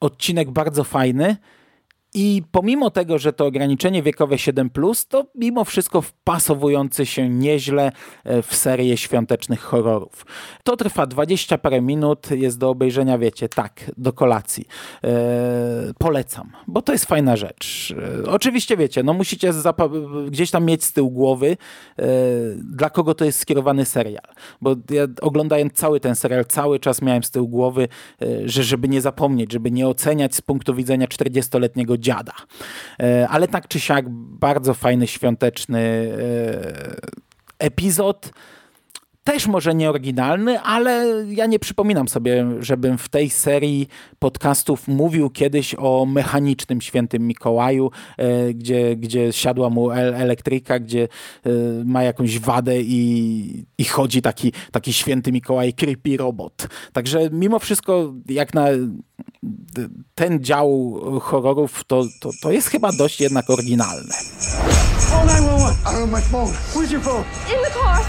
odcinek 0.00 0.50
bardzo 0.50 0.84
fajny. 0.84 1.36
I 2.14 2.42
pomimo 2.50 2.90
tego, 2.90 3.18
że 3.18 3.32
to 3.32 3.46
ograniczenie 3.46 4.02
wiekowe 4.02 4.38
7, 4.38 4.70
to 5.08 5.26
mimo 5.34 5.64
wszystko 5.64 6.02
wpasowujący 6.02 7.06
się 7.06 7.28
nieźle 7.28 7.92
e, 8.24 8.42
w 8.42 8.54
serię 8.54 8.96
świątecznych 8.96 9.60
horrorów. 9.60 10.26
To 10.64 10.76
trwa 10.76 11.06
20 11.06 11.58
parę 11.58 11.80
minut, 11.80 12.30
jest 12.30 12.58
do 12.58 12.70
obejrzenia, 12.70 13.18
wiecie, 13.18 13.48
tak, 13.48 13.90
do 13.96 14.12
kolacji. 14.12 14.64
E, 15.04 15.10
polecam, 15.98 16.52
bo 16.66 16.82
to 16.82 16.92
jest 16.92 17.04
fajna 17.04 17.36
rzecz. 17.36 17.94
E, 18.24 18.30
oczywiście, 18.30 18.76
wiecie, 18.76 19.02
no 19.02 19.12
musicie 19.12 19.52
gdzieś 20.26 20.50
tam 20.50 20.64
mieć 20.64 20.84
z 20.84 20.92
tyłu 20.92 21.10
głowy, 21.10 21.56
dla 22.56 22.90
kogo 22.90 23.14
to 23.14 23.24
jest 23.24 23.38
skierowany 23.38 23.84
serial. 23.84 24.24
Bo 24.60 24.76
ja 24.90 25.06
oglądając 25.20 25.72
cały 25.72 26.00
ten 26.00 26.14
serial, 26.14 26.44
cały 26.44 26.80
czas 26.80 27.02
miałem 27.02 27.22
z 27.22 27.30
tyłu 27.30 27.48
głowy, 27.48 27.88
że 28.44 28.62
żeby 28.62 28.88
nie 28.88 29.00
zapomnieć, 29.00 29.52
żeby 29.52 29.70
nie 29.70 29.88
oceniać 29.88 30.34
z 30.34 30.40
punktu 30.40 30.74
widzenia 30.74 31.06
40-letniego 31.06 32.01
dziada. 32.02 32.32
E, 33.02 33.28
Ale 33.28 33.48
tak 33.48 33.68
czy 33.68 33.80
siak 33.80 34.04
bardzo 34.38 34.74
fajny, 34.74 35.06
świąteczny 35.06 35.80
e, 37.60 37.66
epizod. 37.66 38.30
Też 39.24 39.46
może 39.46 39.74
nie 39.74 39.90
oryginalny, 39.90 40.60
ale 40.60 41.06
ja 41.28 41.46
nie 41.46 41.58
przypominam 41.58 42.08
sobie, 42.08 42.46
żebym 42.60 42.98
w 42.98 43.08
tej 43.08 43.30
serii 43.30 43.88
podcastów 44.18 44.88
mówił 44.88 45.30
kiedyś 45.30 45.74
o 45.78 46.06
mechanicznym 46.06 46.80
świętym 46.80 47.26
Mikołaju, 47.26 47.90
e, 48.18 48.54
gdzie, 48.54 48.96
gdzie 48.96 49.32
siadła 49.32 49.70
mu 49.70 49.90
el- 49.90 50.14
elektryka, 50.14 50.78
gdzie 50.78 51.02
e, 51.02 51.50
ma 51.84 52.02
jakąś 52.02 52.38
wadę 52.38 52.80
i, 52.80 53.64
i 53.78 53.84
chodzi 53.84 54.22
taki, 54.22 54.52
taki 54.72 54.92
święty 54.92 55.32
Mikołaj, 55.32 55.74
creepy 55.74 56.16
robot. 56.16 56.68
Także 56.92 57.30
mimo 57.32 57.58
wszystko, 57.58 58.14
jak 58.28 58.54
na 58.54 58.66
ten 60.14 60.44
dział 60.44 61.00
horrorów, 61.20 61.84
to, 61.86 62.04
to, 62.20 62.30
to 62.42 62.52
jest 62.52 62.68
chyba 62.68 62.92
dość 62.92 63.20
jednak 63.20 63.50
oryginalne. 63.50 64.14
Call 65.12 65.26
911. 65.26 65.76
I 65.84 65.92
don't 65.92 66.00
have 66.00 66.10
my 66.10 66.22
phone. 66.22 66.54
Where's 66.72 66.90
your 66.90 67.02
phone? 67.02 67.26
In 67.44 67.60
the 67.60 67.68
car. 67.68 68.00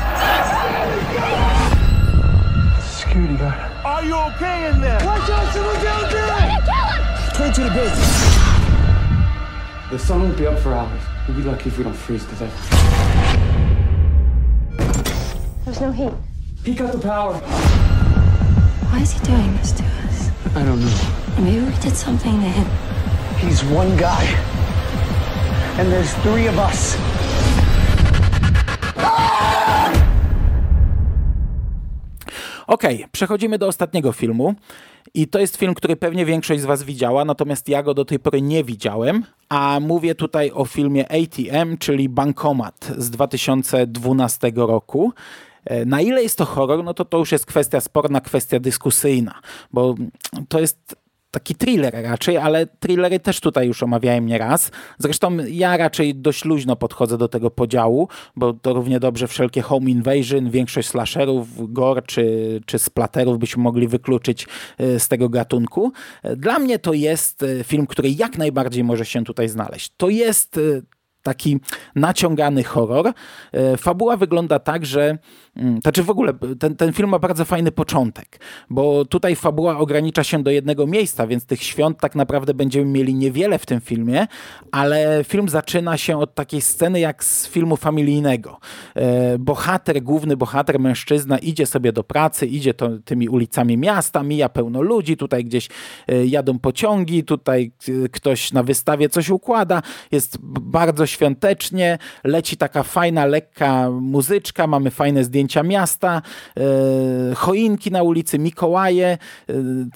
Security 2.81 3.35
guard. 3.35 3.59
Are 3.83 4.03
you 4.05 4.15
okay 4.15 4.69
in 4.69 4.79
there? 4.79 5.03
Watch 5.05 5.29
out, 5.29 5.53
someone's 5.53 5.83
out 5.83 6.09
there! 6.09 6.61
Turn 7.35 7.51
to 7.51 7.63
the 7.65 7.71
base. 7.71 7.99
The 9.91 9.99
sun 9.99 10.21
won't 10.21 10.37
be 10.37 10.47
up 10.47 10.57
for 10.59 10.73
hours. 10.73 11.01
We'll 11.27 11.35
be 11.35 11.43
lucky 11.43 11.67
if 11.67 11.77
we 11.77 11.83
don't 11.83 11.93
freeze 11.93 12.25
to 12.25 12.35
death. 12.35 12.55
There's 15.65 15.81
no 15.81 15.91
heat. 15.91 16.13
He 16.63 16.73
cut 16.73 16.93
the 16.93 16.99
power. 16.99 17.33
Why 18.89 19.01
is 19.01 19.11
he 19.11 19.19
doing 19.25 19.53
this 19.57 19.73
to 19.73 19.83
us? 19.83 20.31
I 20.55 20.63
don't 20.63 20.79
know. 20.79 21.43
Maybe 21.43 21.65
we 21.65 21.75
did 21.81 21.97
something 21.97 22.39
to 22.39 22.47
him. 22.47 22.67
He's 23.39 23.61
one 23.65 23.97
guy. 23.97 24.52
And 25.79 25.91
there's 25.91 26.13
three 26.21 26.47
of 26.47 26.57
us. 26.57 26.97
Okay, 32.67 33.05
przechodzimy 33.11 33.57
do 33.57 33.67
ostatniego 33.67 34.11
filmu. 34.11 34.53
I 35.13 35.27
to 35.27 35.39
jest 35.39 35.57
film, 35.57 35.73
który 35.73 35.95
pewnie 35.95 36.25
większość 36.25 36.61
z 36.61 36.65
Was 36.65 36.83
widziała, 36.83 37.25
natomiast 37.25 37.69
ja 37.69 37.83
go 37.83 37.93
do 37.93 38.05
tej 38.05 38.19
pory 38.19 38.41
nie 38.41 38.63
widziałem. 38.63 39.25
A 39.49 39.79
mówię 39.81 40.15
tutaj 40.15 40.51
o 40.51 40.65
filmie 40.65 41.05
ATM, 41.11 41.77
czyli 41.77 42.09
Bankomat 42.09 42.91
z 42.97 43.09
2012 43.09 44.51
roku. 44.55 45.13
E, 45.65 45.85
na 45.85 46.01
ile 46.01 46.23
jest 46.23 46.37
to 46.37 46.45
horror, 46.45 46.83
no 46.83 46.93
to 46.93 47.05
to 47.05 47.17
już 47.17 47.31
jest 47.31 47.45
kwestia 47.45 47.81
sporna, 47.81 48.21
kwestia 48.21 48.59
dyskusyjna, 48.59 49.39
bo 49.73 49.95
to 50.49 50.59
jest 50.59 51.02
taki 51.33 51.55
thriller 51.55 51.93
raczej, 52.03 52.37
ale 52.37 52.67
thrillery 52.67 53.19
też 53.19 53.39
tutaj 53.39 53.67
już 53.67 53.83
omawiałem 53.83 54.25
nieraz. 54.25 54.71
Zresztą 54.97 55.37
ja 55.47 55.77
raczej 55.77 56.15
dość 56.15 56.45
luźno 56.45 56.75
podchodzę 56.75 57.17
do 57.17 57.27
tego 57.27 57.51
podziału, 57.51 58.07
bo 58.35 58.53
to 58.53 58.73
równie 58.73 58.99
dobrze 58.99 59.27
wszelkie 59.27 59.61
home 59.61 59.89
invasion, 59.91 60.49
większość 60.49 60.89
slasherów, 60.89 61.73
gore 61.73 62.01
czy, 62.01 62.61
czy 62.65 62.79
splaterów 62.79 63.39
byśmy 63.39 63.63
mogli 63.63 63.87
wykluczyć 63.87 64.47
e, 64.77 64.99
z 64.99 65.07
tego 65.07 65.29
gatunku. 65.29 65.91
Dla 66.37 66.59
mnie 66.59 66.79
to 66.79 66.93
jest 66.93 67.45
film, 67.63 67.87
który 67.87 68.09
jak 68.09 68.37
najbardziej 68.37 68.83
może 68.83 69.05
się 69.05 69.23
tutaj 69.23 69.49
znaleźć. 69.49 69.91
To 69.97 70.09
jest 70.09 70.59
taki 71.23 71.59
naciągany 71.95 72.63
horror. 72.63 73.13
Fabuła 73.77 74.17
wygląda 74.17 74.59
tak, 74.59 74.85
że 74.85 75.17
Mm, 75.57 75.81
znaczy 75.81 76.03
w 76.03 76.09
ogóle 76.09 76.33
ten, 76.59 76.75
ten 76.75 76.93
film 76.93 77.09
ma 77.09 77.19
bardzo 77.19 77.45
fajny 77.45 77.71
początek, 77.71 78.39
bo 78.69 79.05
tutaj 79.05 79.35
fabuła 79.35 79.77
ogranicza 79.77 80.23
się 80.23 80.43
do 80.43 80.51
jednego 80.51 80.87
miejsca, 80.87 81.27
więc 81.27 81.45
tych 81.45 81.63
świąt 81.63 81.99
tak 81.99 82.15
naprawdę 82.15 82.53
będziemy 82.53 82.85
mieli 82.85 83.15
niewiele 83.15 83.59
w 83.59 83.65
tym 83.65 83.81
filmie, 83.81 84.27
ale 84.71 85.23
film 85.23 85.49
zaczyna 85.49 85.97
się 85.97 86.17
od 86.17 86.35
takiej 86.35 86.61
sceny 86.61 86.99
jak 86.99 87.23
z 87.23 87.47
filmu 87.47 87.77
familijnego. 87.77 88.59
E, 88.95 89.37
bohater, 89.39 90.03
główny 90.03 90.37
bohater, 90.37 90.79
mężczyzna 90.79 91.37
idzie 91.37 91.65
sobie 91.65 91.91
do 91.91 92.03
pracy, 92.03 92.45
idzie 92.45 92.73
to, 92.73 92.89
tymi 93.05 93.29
ulicami 93.29 93.77
miasta, 93.77 94.23
mija 94.23 94.49
pełno 94.49 94.81
ludzi, 94.81 95.17
tutaj 95.17 95.45
gdzieś 95.45 95.69
e, 96.07 96.25
jadą 96.25 96.59
pociągi, 96.59 97.23
tutaj 97.23 97.71
e, 98.05 98.09
ktoś 98.09 98.53
na 98.53 98.63
wystawie 98.63 99.09
coś 99.09 99.29
układa, 99.29 99.81
jest 100.11 100.37
bardzo 100.61 101.05
świątecznie, 101.05 101.97
leci 102.23 102.57
taka 102.57 102.83
fajna, 102.83 103.25
lekka 103.25 103.89
muzyczka, 103.91 104.67
mamy 104.67 104.91
fajne 104.91 105.23
zdjęcia 105.23 105.42
zdjęcia 105.43 105.63
miasta, 105.63 106.21
e, 106.57 107.35
choinki 107.35 107.91
na 107.91 108.03
ulicy, 108.03 108.39
Mikołaje, 108.39 109.17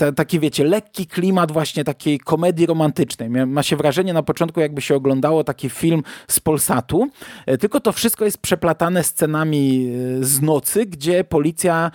e, 0.01 0.11
taki 0.11 0.39
wiecie, 0.39 0.63
lekki 0.63 1.07
klimat 1.07 1.51
właśnie 1.51 1.83
takiej 1.83 2.19
komedii 2.19 2.65
romantycznej. 2.65 3.29
Ma 3.29 3.63
się 3.63 3.75
wrażenie 3.75 4.13
na 4.13 4.23
początku 4.23 4.59
jakby 4.59 4.81
się 4.81 4.95
oglądało 4.95 5.43
taki 5.43 5.69
film 5.69 6.03
z 6.27 6.39
Polsatu, 6.39 7.07
e, 7.45 7.57
tylko 7.57 7.79
to 7.79 7.91
wszystko 7.91 8.25
jest 8.25 8.37
przeplatane 8.37 9.03
scenami 9.03 9.91
z 10.21 10.41
nocy, 10.41 10.85
gdzie 10.85 11.23
policja 11.23 11.91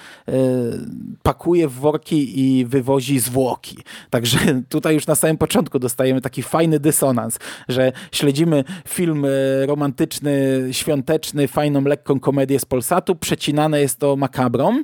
pakuje 1.22 1.68
w 1.68 1.72
worki 1.72 2.40
i 2.40 2.64
wywozi 2.64 3.18
zwłoki. 3.18 3.76
Także 4.10 4.38
tutaj 4.68 4.94
już 4.94 5.06
na 5.06 5.14
samym 5.14 5.38
początku 5.38 5.78
dostajemy 5.78 6.20
taki 6.20 6.42
fajny 6.42 6.80
dysonans, 6.80 7.38
że 7.68 7.92
śledzimy 8.12 8.64
film 8.88 9.26
romantyczny, 9.66 10.68
świąteczny, 10.72 11.48
fajną, 11.48 11.80
lekką 11.80 12.20
komedię 12.20 12.58
z 12.58 12.64
Polsatu, 12.64 13.16
przecinane 13.42 13.80
jest 13.80 13.98
to 13.98 14.16
makabrą. 14.16 14.82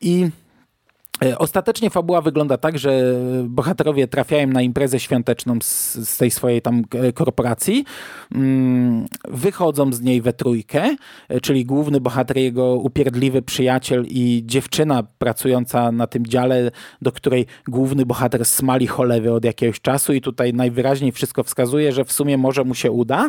I 0.00 0.28
e, 1.24 1.38
Ostatecznie 1.38 1.90
fabuła 1.90 2.20
wygląda 2.22 2.56
tak, 2.58 2.78
że 2.78 3.14
bohaterowie 3.44 4.08
trafiają 4.08 4.46
na 4.46 4.62
imprezę 4.62 5.00
świąteczną 5.00 5.58
z, 5.62 5.94
z 6.08 6.16
tej 6.16 6.30
swojej 6.30 6.62
tam 6.62 6.82
e, 6.94 7.12
korporacji, 7.12 7.84
mm, 8.34 9.06
wychodzą 9.28 9.92
z 9.92 10.00
niej 10.00 10.22
we 10.22 10.32
trójkę, 10.32 10.96
e, 11.28 11.40
czyli 11.40 11.64
główny 11.64 12.00
bohater, 12.00 12.36
jego 12.36 12.74
upierdliwy 12.74 13.42
przyjaciel 13.42 14.06
i 14.08 14.42
dziewczyna 14.46 15.02
pracująca 15.18 15.92
na 15.92 16.06
tym 16.06 16.26
dziale, 16.26 16.70
do 17.02 17.12
której 17.12 17.46
główny 17.68 18.06
bohater 18.06 18.44
smali 18.44 18.86
cholewy 18.86 19.32
od 19.32 19.44
jakiegoś 19.44 19.80
czasu. 19.80 20.12
I 20.12 20.20
tutaj 20.20 20.54
najwyraźniej 20.54 21.12
wszystko 21.12 21.42
wskazuje, 21.42 21.92
że 21.92 22.04
w 22.04 22.12
sumie 22.12 22.38
może 22.38 22.64
mu 22.64 22.74
się 22.74 22.90
uda. 22.90 23.28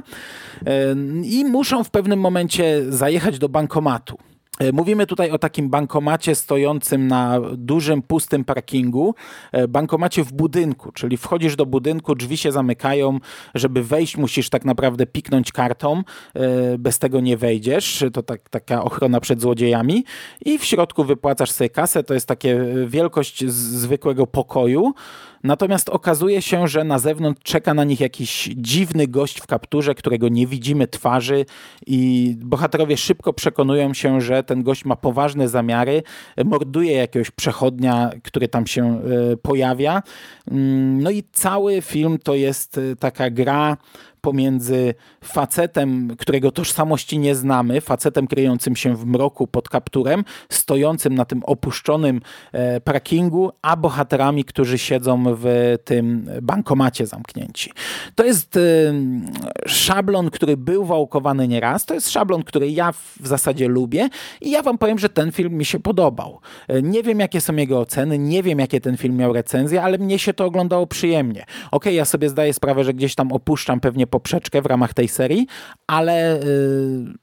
I 1.24 1.46
muszą 1.46 1.84
w 1.84 1.90
pewnym 1.90 2.20
momencie 2.20 2.92
zajechać 2.92 3.40
do 3.40 3.50
bankomatu. 3.50 4.31
E, 4.60 4.72
mówimy 4.72 5.08
tutaj 5.08 5.32
o 5.32 5.38
takim 5.38 5.70
bankomacie 5.70 6.36
stojącym 6.36 7.08
na 7.08 7.40
dużym, 7.58 8.02
pustym 8.02 8.46
parkingu, 8.46 9.16
e, 9.52 9.68
bankomacie 9.68 10.24
w 10.24 10.34
budynku, 10.34 10.92
czyli 10.92 11.18
wchodzisz 11.18 11.56
do 11.56 11.66
budynku, 11.66 12.16
drzwi 12.16 12.38
się 12.38 12.52
zamykają, 12.52 13.20
żeby 13.56 13.84
wejść 13.84 14.18
musisz 14.18 14.50
tak 14.50 14.66
naprawdę 14.66 15.06
piknąć 15.06 15.52
kartą, 15.52 16.04
e, 16.34 16.78
bez 16.78 17.00
tego 17.00 17.20
nie 17.20 17.38
wejdziesz, 17.38 18.06
to 18.14 18.24
tak, 18.24 18.50
taka 18.50 18.84
ochrona 18.84 19.20
przed 19.20 19.42
złodziejami. 19.42 20.06
I 20.46 20.60
w 20.60 20.66
środku 20.66 21.04
wypłacasz 21.04 21.52
sobie 21.52 21.70
kasę, 21.70 22.04
to 22.04 22.14
jest 22.14 22.28
takie 22.28 22.66
wielkość 22.88 23.46
zwykłego 23.48 24.28
pokoju, 24.28 24.94
Natomiast 25.44 25.90
okazuje 25.90 26.42
się, 26.42 26.68
że 26.68 26.84
na 26.84 27.00
zewnątrz 27.00 27.42
czeka 27.44 27.74
na 27.74 27.84
nich 27.84 28.00
jakiś 28.00 28.50
dziwny 28.58 29.08
gość 29.08 29.40
w 29.42 29.48
kapturze, 29.48 29.96
którego 29.96 30.30
nie 30.30 30.48
widzimy 30.48 30.88
twarzy 30.88 31.46
i 31.88 32.34
bohaterowie 32.40 32.98
szybko 32.98 33.34
przekonują 33.34 33.94
się, 33.94 34.22
że 34.22 34.44
ten 34.44 34.64
gość 34.64 34.86
ma 34.86 34.96
poważne 34.96 35.50
zamiary, 35.50 36.04
morduje 36.46 36.92
jakiegoś 36.92 37.32
przechodnia, 37.32 38.10
który 38.24 38.48
tam 38.48 38.68
się 38.68 39.02
e, 39.34 39.38
pojawia. 39.38 40.04
Mm, 40.52 41.04
no 41.04 41.12
i 41.12 41.24
cały 41.32 41.82
film 41.82 42.18
to 42.24 42.36
jest 42.36 42.78
e, 42.78 42.96
taka 42.96 43.30
gra 43.30 43.78
pomiędzy 44.22 44.94
facetem, 45.24 46.16
którego 46.18 46.52
tożsamości 46.52 47.20
nie 47.20 47.36
znamy, 47.36 47.82
facetem 47.82 48.28
kryjącym 48.28 48.76
się 48.76 48.96
w 48.96 49.06
mroku 49.06 49.48
pod 49.48 49.70
kapturem, 49.70 50.24
stojącym 50.50 51.16
na 51.16 51.26
tym 51.26 51.44
opuszczonym 51.44 52.22
e, 52.52 52.82
parkingu, 52.82 53.52
a 53.62 53.78
bohaterami, 53.78 54.44
którzy 54.46 54.78
siedzą 54.78 55.24
w 55.28 55.76
tym 55.86 56.30
bankomacie 56.42 57.08
zamknięci. 57.08 57.72
To 58.16 58.26
jest 58.26 58.58
e, 58.58 58.60
szablon, 59.66 60.30
który 60.30 60.58
był 60.58 60.86
wałkowany 60.86 61.48
nieraz, 61.48 61.86
to 61.86 61.94
jest 61.94 62.10
szablon, 62.10 62.44
który 62.44 62.72
ja 62.72 62.92
w 62.92 63.28
zasadzie 63.28 63.68
lubię 63.68 64.10
i 64.42 64.52
ja 64.52 64.62
wam 64.62 64.78
powiem, 64.78 65.00
że 65.00 65.10
ten 65.10 65.32
film 65.32 65.54
mi 65.54 65.66
się 65.66 65.80
podobał. 65.80 66.40
E, 66.68 66.82
nie 66.82 67.04
wiem, 67.04 67.20
jakie 67.20 67.42
są 67.42 67.56
jego 67.56 67.80
oceny, 67.80 68.18
nie 68.20 68.44
wiem, 68.44 68.60
jakie 68.60 68.82
ten 68.82 68.98
film 68.98 69.18
miał 69.18 69.34
recenzje, 69.34 69.84
ale 69.84 69.98
mnie 69.98 70.20
się 70.20 70.34
to 70.34 70.46
oglądało 70.46 70.88
przyjemnie. 70.88 71.46
Ok, 71.72 71.86
ja 71.86 72.06
sobie 72.06 72.30
zdaję 72.30 72.54
sprawę, 72.54 72.84
że 72.84 72.94
gdzieś 72.94 73.16
tam 73.16 73.32
opuszczam 73.32 73.80
pewnie 73.80 74.08
poprzeczkę 74.12 74.62
w 74.62 74.66
ramach 74.66 74.94
tej 74.94 75.08
serii, 75.08 75.48
ale 75.88 76.44
y, 76.44 77.14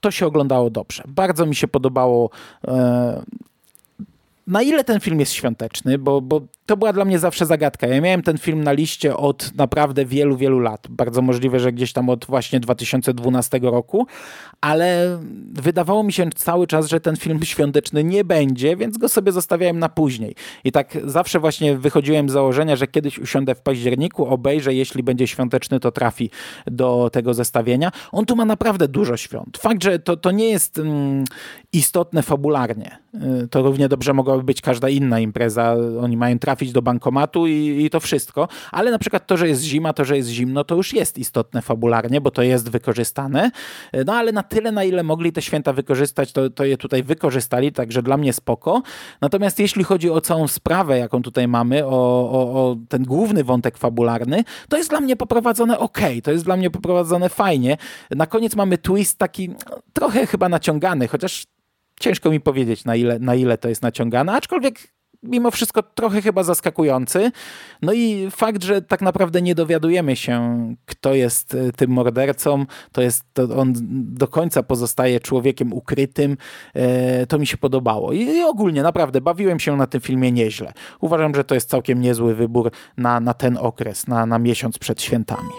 to 0.00 0.10
się 0.10 0.26
oglądało 0.26 0.70
dobrze. 0.70 1.02
Bardzo 1.08 1.46
mi 1.46 1.54
się 1.54 1.68
podobało 1.68 2.30
e, 2.68 3.22
na 4.46 4.62
ile 4.62 4.84
ten 4.84 5.00
film 5.00 5.20
jest 5.20 5.32
świąteczny, 5.32 5.98
bo, 5.98 6.20
bo 6.20 6.40
to 6.68 6.76
była 6.76 6.92
dla 6.92 7.04
mnie 7.04 7.18
zawsze 7.18 7.46
zagadka. 7.46 7.86
Ja 7.86 8.00
miałem 8.00 8.22
ten 8.22 8.38
film 8.38 8.64
na 8.64 8.72
liście 8.72 9.16
od 9.16 9.54
naprawdę 9.54 10.04
wielu, 10.04 10.36
wielu 10.36 10.60
lat. 10.60 10.86
Bardzo 10.90 11.22
możliwe, 11.22 11.60
że 11.60 11.72
gdzieś 11.72 11.92
tam 11.92 12.08
od 12.08 12.26
właśnie 12.26 12.60
2012 12.60 13.58
roku, 13.62 14.06
ale 14.60 15.18
wydawało 15.52 16.02
mi 16.02 16.12
się 16.12 16.30
cały 16.36 16.66
czas, 16.66 16.88
że 16.88 17.00
ten 17.00 17.16
film 17.16 17.44
świąteczny 17.44 18.04
nie 18.04 18.24
będzie, 18.24 18.76
więc 18.76 18.98
go 18.98 19.08
sobie 19.08 19.32
zostawiałem 19.32 19.78
na 19.78 19.88
później. 19.88 20.34
I 20.64 20.72
tak 20.72 20.98
zawsze 21.04 21.40
właśnie 21.40 21.76
wychodziłem 21.76 22.28
z 22.28 22.32
założenia, 22.32 22.76
że 22.76 22.86
kiedyś 22.86 23.18
usiądę 23.18 23.54
w 23.54 23.60
październiku, 23.60 24.26
obejrzę, 24.26 24.74
jeśli 24.74 25.02
będzie 25.02 25.26
świąteczny, 25.26 25.80
to 25.80 25.92
trafi 25.92 26.30
do 26.66 27.10
tego 27.12 27.34
zestawienia. 27.34 27.92
On 28.12 28.26
tu 28.26 28.36
ma 28.36 28.44
naprawdę 28.44 28.88
dużo 28.88 29.16
świąt. 29.16 29.58
Fakt, 29.58 29.84
że 29.84 29.98
to, 29.98 30.16
to 30.16 30.30
nie 30.30 30.48
jest 30.48 30.78
mm, 30.78 31.24
istotne 31.72 32.22
fabularnie. 32.22 32.98
Y, 33.44 33.48
to 33.48 33.62
równie 33.62 33.88
dobrze 33.88 34.14
mogłaby 34.14 34.42
być 34.42 34.60
każda 34.60 34.88
inna 34.88 35.20
impreza. 35.20 35.76
Oni 36.00 36.16
mają 36.16 36.38
trafić 36.38 36.57
do 36.66 36.82
bankomatu 36.82 37.46
i, 37.46 37.84
i 37.84 37.90
to 37.90 38.00
wszystko. 38.00 38.48
Ale 38.72 38.90
na 38.90 38.98
przykład 38.98 39.26
to, 39.26 39.36
że 39.36 39.48
jest 39.48 39.62
zima, 39.62 39.92
to, 39.92 40.04
że 40.04 40.16
jest 40.16 40.28
zimno, 40.28 40.64
to 40.64 40.74
już 40.74 40.92
jest 40.92 41.18
istotne 41.18 41.62
fabularnie, 41.62 42.20
bo 42.20 42.30
to 42.30 42.42
jest 42.42 42.70
wykorzystane. 42.70 43.50
No 44.06 44.14
ale 44.14 44.32
na 44.32 44.42
tyle, 44.42 44.72
na 44.72 44.84
ile 44.84 45.02
mogli 45.02 45.32
te 45.32 45.42
święta 45.42 45.72
wykorzystać, 45.72 46.32
to, 46.32 46.50
to 46.50 46.64
je 46.64 46.76
tutaj 46.76 47.02
wykorzystali, 47.02 47.72
także 47.72 48.02
dla 48.02 48.16
mnie 48.16 48.32
spoko. 48.32 48.82
Natomiast 49.20 49.58
jeśli 49.58 49.84
chodzi 49.84 50.10
o 50.10 50.20
całą 50.20 50.48
sprawę, 50.48 50.98
jaką 50.98 51.22
tutaj 51.22 51.48
mamy, 51.48 51.86
o, 51.86 51.90
o, 51.90 52.70
o 52.70 52.76
ten 52.88 53.04
główny 53.04 53.44
wątek 53.44 53.78
fabularny, 53.78 54.44
to 54.68 54.76
jest 54.76 54.90
dla 54.90 55.00
mnie 55.00 55.16
poprowadzone 55.16 55.78
ok, 55.78 55.98
to 56.22 56.32
jest 56.32 56.44
dla 56.44 56.56
mnie 56.56 56.70
poprowadzone 56.70 57.28
fajnie. 57.28 57.76
Na 58.10 58.26
koniec 58.26 58.56
mamy 58.56 58.78
twist 58.78 59.18
taki 59.18 59.50
trochę 59.92 60.26
chyba 60.26 60.48
naciągany, 60.48 61.08
chociaż 61.08 61.46
ciężko 62.00 62.30
mi 62.30 62.40
powiedzieć, 62.40 62.84
na 62.84 62.96
ile, 62.96 63.18
na 63.18 63.34
ile 63.34 63.58
to 63.58 63.68
jest 63.68 63.82
naciągane, 63.82 64.32
aczkolwiek 64.32 64.78
mimo 65.22 65.50
wszystko 65.50 65.82
trochę 65.82 66.22
chyba 66.22 66.42
zaskakujący. 66.42 67.32
No 67.82 67.92
i 67.92 68.28
fakt, 68.30 68.64
że 68.64 68.82
tak 68.82 69.02
naprawdę 69.02 69.42
nie 69.42 69.54
dowiadujemy 69.54 70.16
się, 70.16 70.66
kto 70.86 71.14
jest 71.14 71.54
e, 71.54 71.72
tym 71.72 71.90
mordercą, 71.90 72.66
to 72.92 73.02
jest, 73.02 73.24
to 73.32 73.56
on 73.56 73.72
do 74.14 74.28
końca 74.28 74.62
pozostaje 74.62 75.20
człowiekiem 75.20 75.72
ukrytym, 75.72 76.36
e, 76.74 77.26
to 77.26 77.38
mi 77.38 77.46
się 77.46 77.56
podobało. 77.56 78.12
I, 78.12 78.20
I, 78.20 78.42
ogólnie 78.42 78.82
naprawdę 78.82 79.20
bawiłem 79.20 79.60
się 79.60 79.76
na 79.76 79.86
tym 79.86 80.00
filmie 80.00 80.32
nieźle. 80.32 80.72
Uważam, 81.00 81.34
że 81.34 81.44
to 81.44 81.54
jest 81.54 81.70
całkiem 81.70 82.00
niezły 82.00 82.34
wybór 82.34 82.70
na, 82.96 83.20
na 83.20 83.34
ten 83.34 83.58
okres, 83.60 84.06
na, 84.06 84.26
na 84.26 84.38
miesiąc 84.38 84.78
przed 84.78 85.02
świętami. 85.02 85.50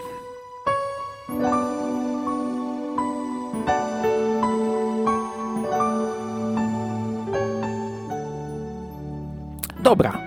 Dobra. 9.90 10.18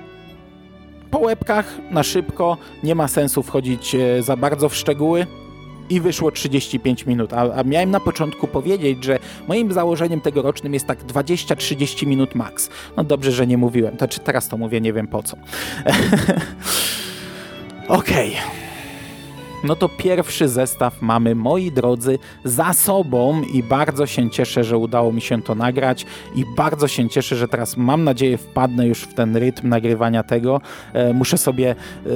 Po 1.12 1.20
łebkach, 1.20 1.78
na 1.92 2.04
szybko, 2.04 2.58
nie 2.84 2.96
ma 2.96 3.08
sensu 3.08 3.44
wchodzić 3.44 3.96
e, 3.96 4.24
za 4.24 4.38
bardzo 4.38 4.70
w 4.70 4.76
szczegóły 4.76 5.28
i 5.90 6.02
wyszło 6.02 6.32
35 6.32 7.06
minut. 7.06 7.34
A, 7.34 7.54
a, 7.54 7.64
miałem 7.64 7.92
na 7.92 8.00
początku 8.00 8.48
powiedzieć, 8.48 9.04
że 9.04 9.20
moim 9.48 9.72
założeniem 9.72 10.22
tegorocznym 10.22 10.74
jest 10.74 10.88
tak 10.88 11.04
20-30 11.04 12.08
minut 12.08 12.36
max. 12.36 12.70
No 12.98 13.04
dobrze, 13.04 13.32
że 13.32 13.48
nie 13.48 13.58
mówiłem. 13.58 13.98
To 13.98 14.08
czy 14.08 14.20
teraz 14.20 14.48
to 14.48 14.58
mówię, 14.58 14.82
nie 14.82 14.94
wiem 14.94 15.08
po 15.08 15.24
co. 15.24 15.38
Okej. 17.88 18.30
Okay. 18.30 18.63
No 19.64 19.76
to 19.76 19.90
pierwszy 19.90 20.48
zestaw 20.48 21.02
mamy, 21.02 21.36
moi 21.36 21.72
drodzy, 21.72 22.20
za 22.44 22.74
sobą 22.74 23.42
i 23.42 23.64
bardzo 23.64 24.06
się 24.06 24.30
cieszę, 24.30 24.64
że 24.64 24.78
udało 24.78 25.12
mi 25.12 25.22
się 25.22 25.42
to 25.42 25.56
nagrać 25.56 26.06
i 26.36 26.46
bardzo 26.58 26.88
się 26.88 27.10
cieszę, 27.10 27.36
że 27.36 27.48
teraz 27.48 27.78
mam 27.78 28.04
nadzieję 28.04 28.38
wpadnę 28.38 28.88
już 28.88 29.02
w 29.02 29.14
ten 29.14 29.36
rytm 29.36 29.70
nagrywania 29.70 30.24
tego. 30.24 30.62
E, 30.94 31.14
muszę 31.14 31.38
sobie 31.38 31.72
e, 31.72 31.76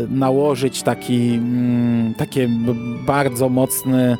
nałożyć 0.10 0.84
taki, 0.84 1.34
mm, 1.34 2.14
takie 2.14 2.50
bardzo 3.06 3.50
mocny 3.50 4.18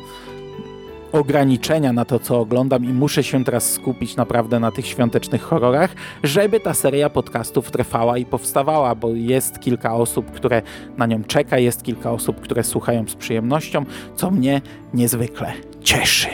ograniczenia 1.12 1.92
na 1.92 2.04
to, 2.04 2.18
co 2.18 2.40
oglądam 2.40 2.84
i 2.84 2.88
muszę 2.88 3.24
się 3.24 3.44
teraz 3.44 3.72
skupić 3.72 4.16
naprawdę 4.16 4.60
na 4.60 4.70
tych 4.70 4.86
świątecznych 4.86 5.42
horrorach, 5.42 5.94
żeby 6.22 6.60
ta 6.60 6.74
seria 6.74 7.10
podcastów 7.10 7.70
trwała 7.70 8.18
i 8.18 8.24
powstawała, 8.24 8.94
bo 8.94 9.08
jest 9.14 9.60
kilka 9.60 9.94
osób, 9.94 10.30
które 10.30 10.62
na 10.96 11.06
nią 11.06 11.24
czeka, 11.24 11.58
jest 11.58 11.82
kilka 11.82 12.12
osób, 12.12 12.40
które 12.40 12.64
słuchają 12.64 13.08
z 13.08 13.14
przyjemnością, 13.14 13.84
co 14.16 14.30
mnie 14.30 14.60
niezwykle 14.94 15.52
cieszy. 15.80 16.28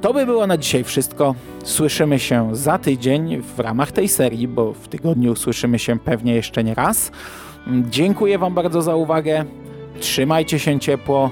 To 0.00 0.12
by 0.12 0.26
było 0.26 0.46
na 0.46 0.56
dzisiaj 0.58 0.84
wszystko. 0.84 1.34
Słyszymy 1.64 2.18
się 2.18 2.56
za 2.56 2.78
tydzień 2.78 3.42
w 3.42 3.58
ramach 3.58 3.92
tej 3.92 4.08
serii, 4.08 4.48
bo 4.48 4.72
w 4.72 4.88
tygodniu 4.88 5.36
słyszymy 5.36 5.78
się 5.78 5.98
pewnie 5.98 6.34
jeszcze 6.34 6.64
nie 6.64 6.74
raz. 6.74 7.12
Dziękuję 7.90 8.38
Wam 8.38 8.54
bardzo 8.54 8.82
za 8.82 8.94
uwagę. 8.94 9.44
Trzymajcie 10.00 10.58
się 10.58 10.80
ciepło. 10.80 11.30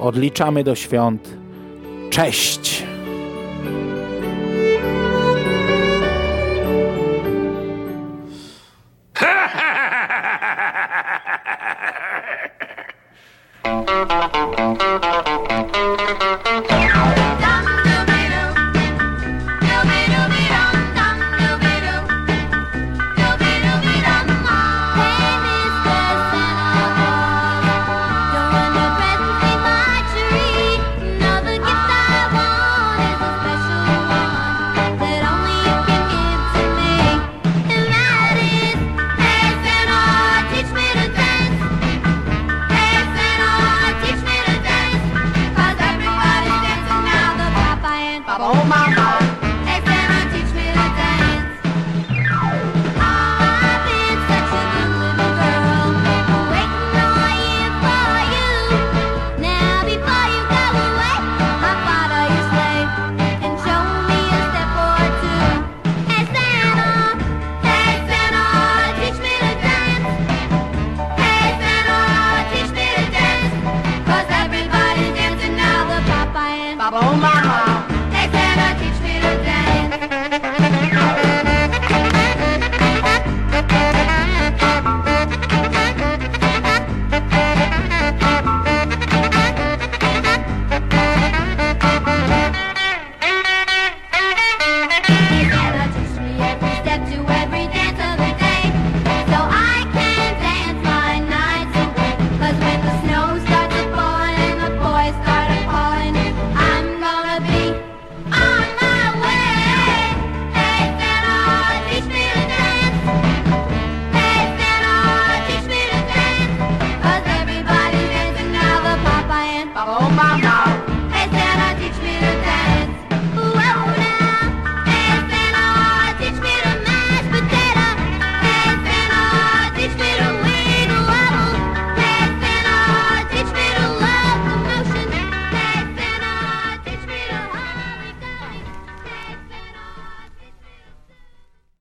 Odliczamy 0.00 0.64
do 0.64 0.74
świąt. 0.74 1.39
Cześć! 2.10 2.89